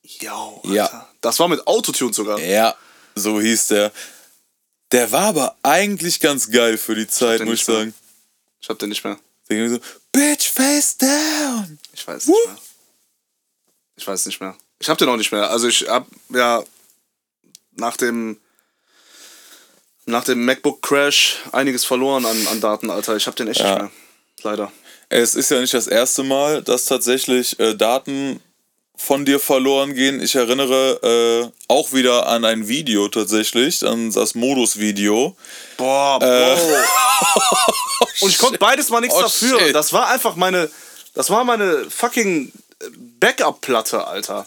[0.03, 0.85] Yo, Ja.
[0.85, 1.09] Alter.
[1.21, 2.39] Das war mit Autotune sogar.
[2.39, 2.75] Ja,
[3.15, 3.91] so hieß der.
[4.91, 7.77] Der war aber eigentlich ganz geil für die Zeit, den muss ich nicht mehr.
[7.77, 7.93] sagen.
[8.61, 9.17] Ich hab den nicht mehr.
[9.49, 9.79] Der ging so,
[10.11, 11.79] Bitch, face down.
[11.93, 12.57] Ich weiß nicht mehr.
[13.95, 14.55] Ich weiß nicht mehr.
[14.81, 15.49] Ich hab den auch nicht mehr.
[15.49, 16.63] Also ich hab ja
[17.75, 18.37] nach dem
[20.05, 23.15] nach dem MacBook Crash einiges verloren an, an Daten, Alter.
[23.15, 23.69] Ich hab den echt Ja.
[23.73, 23.91] nicht mehr.
[24.43, 24.71] Leider.
[25.09, 28.41] Es ist ja nicht das erste Mal, dass tatsächlich äh, Daten
[28.95, 30.21] von dir verloren gehen.
[30.21, 35.35] Ich erinnere äh, auch wieder an ein Video tatsächlich, an das Modus-Video.
[35.77, 36.57] Boah, Bro.
[38.21, 39.59] Und ich konnte beides mal nichts Oh, dafür.
[39.59, 39.75] shit.
[39.75, 40.69] Das war einfach meine.
[41.13, 42.51] Das war meine fucking
[43.19, 44.45] Backup-Platte, Alter.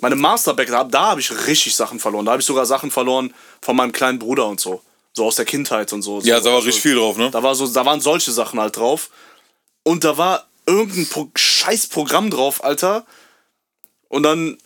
[0.00, 0.90] Meine Master-Backup.
[0.90, 2.24] Da habe ich richtig Sachen verloren.
[2.26, 4.82] Da habe ich sogar Sachen verloren von meinem kleinen Bruder und so.
[5.12, 6.20] So aus der Kindheit und so.
[6.20, 7.30] Ja, so, da war richtig viel drauf, ne?
[7.30, 9.10] Da, war so, da waren solche Sachen halt drauf.
[9.82, 13.06] Und da war irgendein Pro scheiß Programm drauf, Alter.
[14.08, 14.58] Und dann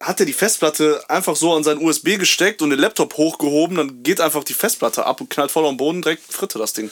[0.00, 3.76] hat er die Festplatte einfach so an sein USB gesteckt und den Laptop hochgehoben.
[3.76, 6.90] Dann geht einfach die Festplatte ab und knallt voll am Boden, direkt Fritte das Ding.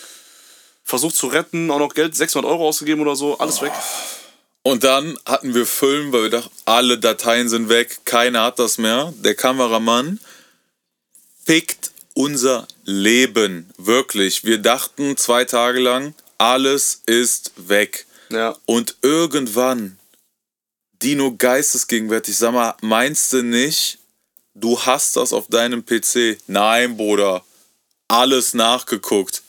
[0.84, 3.72] Versucht zu retten, auch noch Geld, 600 Euro ausgegeben oder so, alles weg.
[4.62, 8.78] Und dann hatten wir Film, weil wir dachten, alle Dateien sind weg, keiner hat das
[8.78, 9.14] mehr.
[9.18, 10.20] Der Kameramann
[11.44, 13.70] fickt unser Leben.
[13.78, 14.44] Wirklich.
[14.44, 18.06] Wir dachten zwei Tage lang, alles ist weg.
[18.30, 18.56] Ja.
[18.66, 19.98] Und irgendwann,
[21.02, 23.98] Dino geistesgegenwärtig, sag mal, meinst du nicht,
[24.54, 26.38] du hast das auf deinem PC?
[26.46, 27.44] Nein, Bruder.
[28.08, 29.42] Alles nachgeguckt.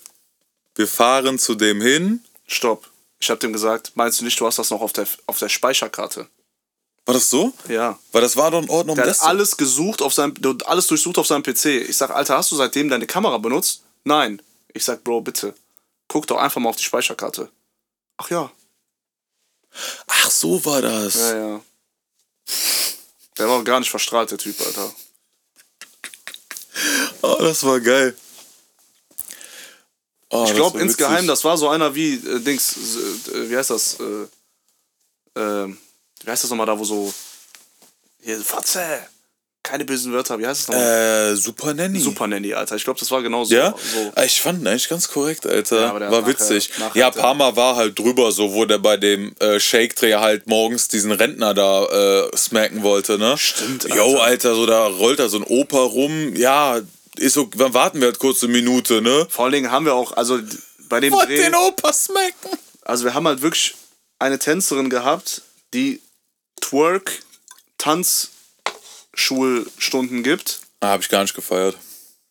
[0.76, 2.24] Wir fahren zu dem hin.
[2.48, 2.89] Stopp.
[3.20, 5.50] Ich hab dem gesagt, meinst du nicht, du hast das noch auf der, auf der
[5.50, 6.28] Speicherkarte?
[7.06, 7.54] War das so?
[7.68, 7.98] Ja.
[8.12, 8.96] Weil das war doch in Ordnung.
[8.96, 11.66] Der hat alles gesucht auf seinem, alles durchsucht auf seinem PC.
[11.66, 13.84] Ich sag, Alter, hast du seitdem deine Kamera benutzt?
[14.04, 14.42] Nein.
[14.74, 15.54] Ich sag, Bro, bitte.
[16.08, 17.50] Guck doch einfach mal auf die Speicherkarte.
[18.18, 18.52] Ach ja.
[20.08, 21.16] Ach, so war das.
[21.16, 21.62] Ja, ja.
[23.38, 24.94] Der war auch gar nicht verstrahlt, der Typ, Alter.
[27.22, 28.16] Oh, das war geil.
[30.32, 32.76] Oh, Ich glaube insgeheim, das war so einer wie, äh, Dings,
[33.34, 33.98] äh, wie heißt das?
[34.00, 35.68] Äh, äh,
[36.24, 37.14] wie heißt das nochmal da, wo so.
[38.22, 38.82] Hier, Fotze!
[39.62, 41.32] Keine bösen Wörter, wie heißt das nochmal?
[41.34, 42.00] Äh, Super Nanny.
[42.00, 42.76] Super Nanny, Alter.
[42.78, 43.54] Ich glaube, das war genau so.
[43.54, 44.22] Ja, so.
[44.24, 45.82] ich fand ihn eigentlich ganz korrekt, Alter.
[46.00, 46.70] Ja, war witzig.
[46.78, 50.48] nachher- nachher ja, Parma war halt drüber, so wo der bei dem äh, Shake-Dreh halt
[50.48, 53.38] morgens diesen Rentner da äh, smacken wollte, ne?
[53.38, 54.22] Stimmt, Alter.
[54.24, 56.36] Alter, so da rollt da so ein Opa rum.
[56.36, 56.80] Ja,
[57.20, 59.28] ist so, dann warten wir halt kurz eine Minute, ne?
[59.30, 60.40] Vor allen Dingen haben wir auch, also
[60.90, 62.58] bei dem Wollt Dreh, den Opa smacken.
[62.84, 63.76] also wir haben halt wirklich
[64.20, 65.42] eine Tänzerin gehabt,
[65.74, 66.02] die
[66.62, 67.22] Twerk,
[69.14, 70.62] Tanzschulstunden gibt.
[70.82, 71.78] Ah, hab ich gar nicht gefeiert.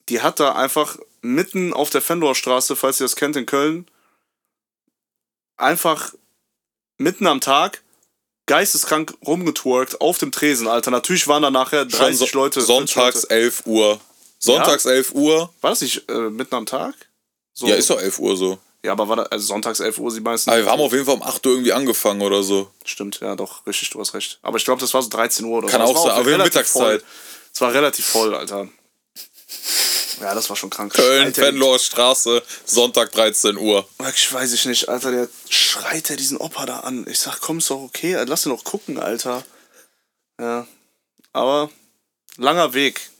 [0.09, 3.87] die hat da einfach mitten auf der Fendorstraße, falls ihr das kennt in Köln,
[5.57, 6.15] einfach
[6.97, 7.83] mitten am Tag
[8.47, 10.91] geisteskrank rumgetwerkt auf dem Tresen, Alter.
[10.91, 12.61] Natürlich waren da nachher 30 Schon so- Leute.
[12.63, 13.35] 40 Sonntags Leute.
[13.35, 14.01] 11 Uhr.
[14.39, 15.53] Sonntags 11 Uhr.
[15.61, 16.95] War das nicht äh, mitten am Tag?
[17.53, 17.67] So.
[17.67, 18.59] Ja, ist doch 11 Uhr so.
[18.85, 20.51] Ja, aber war da, also sonntags 11 Uhr, sie meisten.
[20.51, 22.71] Aber wir haben auf jeden Fall um 8 Uhr irgendwie angefangen oder so.
[22.85, 24.39] Stimmt, ja, doch, richtig, du hast recht.
[24.43, 25.87] Aber ich glaube, das war so 13 Uhr oder Kann so.
[25.89, 27.05] auch Das war sein, aber wir haben relativ Mittagszeit.
[27.53, 28.69] Es war relativ voll, Alter.
[30.21, 30.93] Ja, das war schon krank.
[30.95, 33.89] Köln, Venloer Straße, Sonntag 13 Uhr.
[34.15, 37.07] Ich weiß ich nicht, Alter, der schreit ja diesen Opa da an.
[37.09, 39.45] Ich sag, komm, ist doch okay, lass ihn doch gucken, Alter.
[40.41, 40.67] Ja.
[41.33, 41.71] Aber
[42.37, 43.11] langer Weg.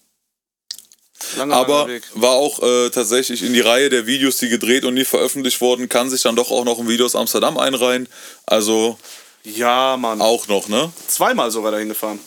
[1.37, 2.03] Langer, Aber langer Weg.
[2.15, 5.89] war auch äh, tatsächlich in die Reihe der Videos, die gedreht und nie veröffentlicht wurden,
[5.89, 8.09] kann sich dann doch auch noch ein Video aus Amsterdam einreihen.
[8.47, 8.99] Also
[9.45, 10.21] Ja, Mann.
[10.21, 10.93] auch noch, ne?
[11.09, 12.21] Zweimal sogar dahin gefahren.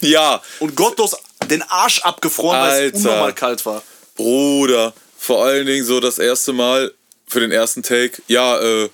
[0.00, 1.16] Ja, Und gottlos
[1.50, 3.82] den Arsch abgefroren, weil es unnormal kalt war.
[4.16, 4.92] Bruder.
[5.18, 6.92] Vor allen Dingen so das erste Mal
[7.26, 8.22] für den ersten Take.
[8.26, 8.88] Ja, äh,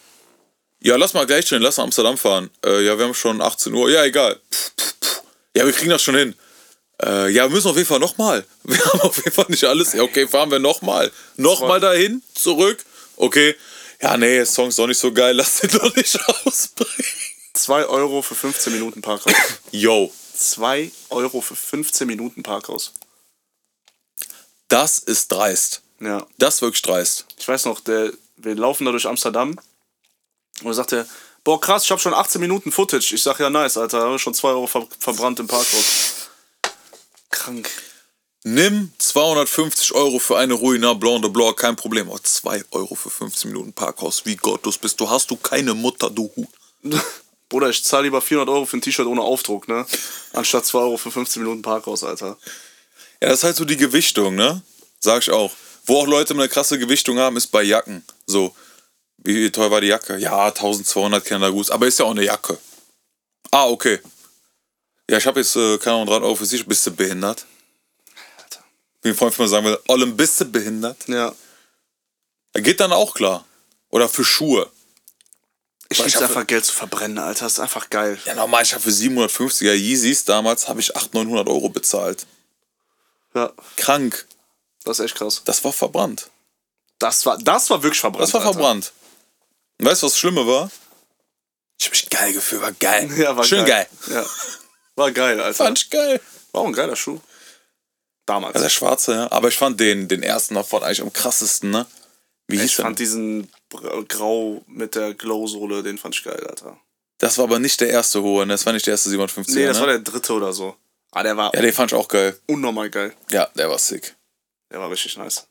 [0.80, 2.50] ja, lass mal gleich stehen, lass nach Amsterdam fahren.
[2.64, 3.88] Äh, ja, wir haben schon 18 Uhr.
[3.90, 4.38] Ja, egal.
[4.52, 5.22] Pff, pff, pff.
[5.56, 6.34] Ja, wir kriegen das schon hin.
[7.02, 8.44] Äh, ja, wir müssen auf jeden Fall nochmal.
[8.64, 9.92] Wir haben auf jeden Fall nicht alles.
[9.92, 11.12] Ja, okay, fahren wir nochmal.
[11.36, 12.82] Nochmal dahin, zurück.
[13.16, 13.54] Okay.
[14.00, 17.10] Ja, nee, der Song ist doch nicht so geil, lass den doch nicht rausbringen.
[17.54, 19.32] 2 Euro für 15 Minuten Parkhaus.
[19.70, 22.92] Yo, 2 Euro für 15 Minuten Parkhaus.
[24.68, 25.82] das ist dreist.
[26.00, 26.26] Ja.
[26.38, 27.24] Das ist wirklich dreist.
[27.38, 29.58] Ich weiß noch, der, wir laufen da durch Amsterdam
[30.62, 31.08] und er sagte,
[31.44, 33.14] boah krass, ich habe schon 18 Minuten Footage.
[33.14, 36.25] Ich sag ja nice, Alter, habe schon 2 Euro ver verbrannt im Parkhaus.
[37.46, 37.70] Krank.
[38.42, 42.08] Nimm 250 Euro für eine Ruina Blanc de Blanc, kein Problem.
[42.10, 45.08] Aber 2 Euro für 15 Minuten Parkhaus, wie gottlos bist du.
[45.08, 46.48] Hast du keine Mutter, du Hut.
[47.48, 49.86] Bruder, ich zahle lieber 400 Euro für ein T-Shirt ohne Aufdruck, ne?
[50.32, 52.36] Anstatt 2 Euro für 15 Minuten Parkhaus, Alter.
[53.22, 54.60] Ja, das ist halt so die Gewichtung, ne?
[54.98, 55.52] Sag ich auch.
[55.84, 58.04] Wo auch Leute eine krasse Gewichtung haben, ist bei Jacken.
[58.26, 58.56] So,
[59.18, 60.18] wie teuer war die Jacke?
[60.18, 62.58] Ja, 1200 Canada Goose, aber ist ja auch eine Jacke.
[63.52, 64.00] Ah, okay.
[65.10, 66.66] Ja, ich habe jetzt, äh, keine Ahnung, 300 Euro für sich.
[66.66, 67.46] Bist du behindert?
[68.42, 68.64] Alter.
[69.02, 71.06] Wie ein Freund von mir sagen will, Ollen, bist du behindert?
[71.08, 71.34] Ja.
[72.52, 73.44] Er geht dann auch klar.
[73.90, 74.70] Oder für Schuhe.
[75.88, 77.44] Ich lieb's einfach Geld zu verbrennen, Alter.
[77.44, 78.18] Das ist einfach geil.
[78.24, 82.26] Ja, normal, ich habe für 750er Yeezys damals, habe ich 800, 900 Euro bezahlt.
[83.34, 84.26] Ja, Krank.
[84.84, 85.42] das ist echt krass.
[85.44, 86.30] Das war verbrannt.
[86.98, 88.22] Das war, das war wirklich verbrannt.
[88.24, 88.54] Das war Alter.
[88.54, 88.92] verbrannt.
[89.78, 90.70] Und weißt du, was das Schlimme war?
[91.78, 93.08] Ich hab mich geil gefühlt, war geil.
[93.16, 93.86] Ja, war Schön geil.
[94.08, 94.16] geil.
[94.16, 94.26] Ja.
[94.96, 95.64] War geil, Alter.
[95.64, 96.20] Fand ich geil.
[96.52, 97.20] War auch ein geiler Schuh.
[98.26, 98.54] Damals.
[98.54, 99.30] Ja, der schwarze, ja.
[99.32, 101.86] Aber ich fand den, den ersten davon eigentlich am krassesten, ne?
[102.48, 102.84] Wie hieß ich der?
[102.86, 106.76] fand diesen Br- Grau mit der Glow-Sohle, den fand ich geil, Alter.
[107.18, 108.54] Das war aber nicht der erste hohe, ne?
[108.54, 109.80] Das war nicht der erste 750er, Nee, das ne?
[109.82, 110.76] war der dritte oder so.
[111.12, 112.38] Ah, der war ja, den fand ich auch geil.
[112.46, 113.14] unnormal geil.
[113.30, 114.14] Ja, der war sick.
[114.70, 115.46] Der war richtig nice.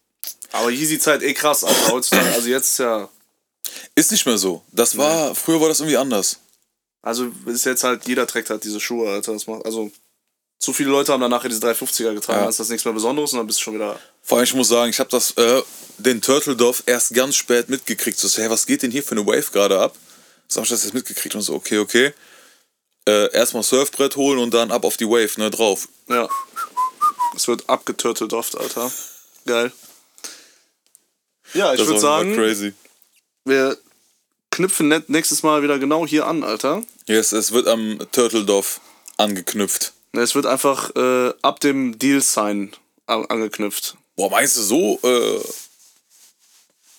[0.52, 1.92] Aber Yeezy-Zeit eh krass, Alter.
[1.92, 3.10] Heutzutage, also jetzt ist ja.
[3.96, 4.64] Ist nicht mehr so.
[4.72, 6.40] Das war, früher war das irgendwie anders.
[7.06, 9.32] Also ist jetzt halt, jeder trägt halt diese Schuhe, Alter.
[9.34, 9.92] Das macht, also,
[10.58, 12.42] zu viele Leute haben dann nachher diese 350er getragen, Ja.
[12.42, 14.00] dann ist das nichts mehr Besonderes und dann bist du schon wieder.
[14.24, 15.62] Vor allem, ich muss sagen, ich habe das, äh,
[16.00, 18.18] den Turtle Dove erst ganz spät mitgekriegt.
[18.18, 19.96] So, hey, was geht denn hier für eine Wave gerade ab?
[20.48, 22.12] So hab ich das jetzt mitgekriegt und so, okay, okay.
[23.08, 25.88] Äh, erstmal Surfbrett holen und dann ab auf die Wave, ne, drauf.
[26.10, 26.28] Ja.
[27.36, 28.92] Es wird abgeturtelt oft, Alter.
[29.46, 29.72] Geil.
[31.54, 32.74] Ja, ich würde sagen, crazy.
[33.44, 33.78] wir
[34.56, 36.84] knüpfen nächstes Mal wieder genau hier an, Alter.
[37.08, 38.68] Yes, es wird am Turtle Dove
[39.18, 39.94] angeknüpft.
[40.14, 42.74] Es wird einfach äh, ab dem Deal-Sign
[43.06, 43.96] an- angeknüpft.
[44.16, 45.42] Boah, meinst du so, äh,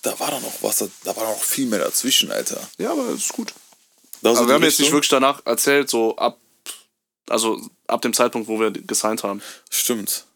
[0.03, 2.61] da war doch noch was, da, war noch viel mehr dazwischen, Alter.
[2.79, 3.53] Ja, aber das ist gut.
[4.23, 4.97] Da so Aber wir haben jetzt nicht Richtung?
[4.99, 6.39] wirklich danach erzählt, so ab,
[7.29, 9.43] also ab dem Zeitpunkt, wo wir gesigned haben.
[9.71, 10.27] Stimmt.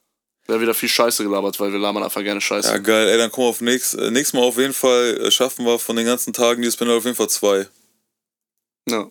[0.50, 2.68] Wäre wieder viel Scheiße gelabert, weil wir labern einfach gerne Scheiße.
[2.68, 3.08] Ja, geil.
[3.08, 5.78] Ey, dann kommen wir auf nächst, äh, nächstes Mal auf jeden Fall, äh, schaffen wir
[5.78, 7.68] von den ganzen Tagen dieses Panel auf jeden Fall zwei.
[8.88, 9.08] Ja.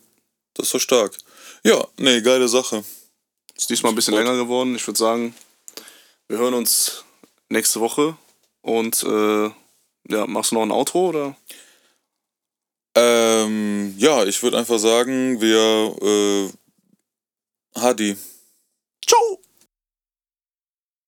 [0.54, 1.16] Das ist doch stark.
[1.64, 2.84] Ja, nee, geile Sache.
[3.56, 4.76] Ist diesmal ein bisschen länger geworden.
[4.76, 5.34] Ich würde sagen,
[6.28, 7.06] wir hören uns
[7.48, 8.18] nächste Woche.
[8.62, 9.50] Und äh,
[10.10, 11.38] ja, machst du noch ein Outro oder?
[12.96, 18.18] Ähm, ja, ich würde einfach sagen, wir, äh, Hadi.
[19.08, 19.40] Ciao!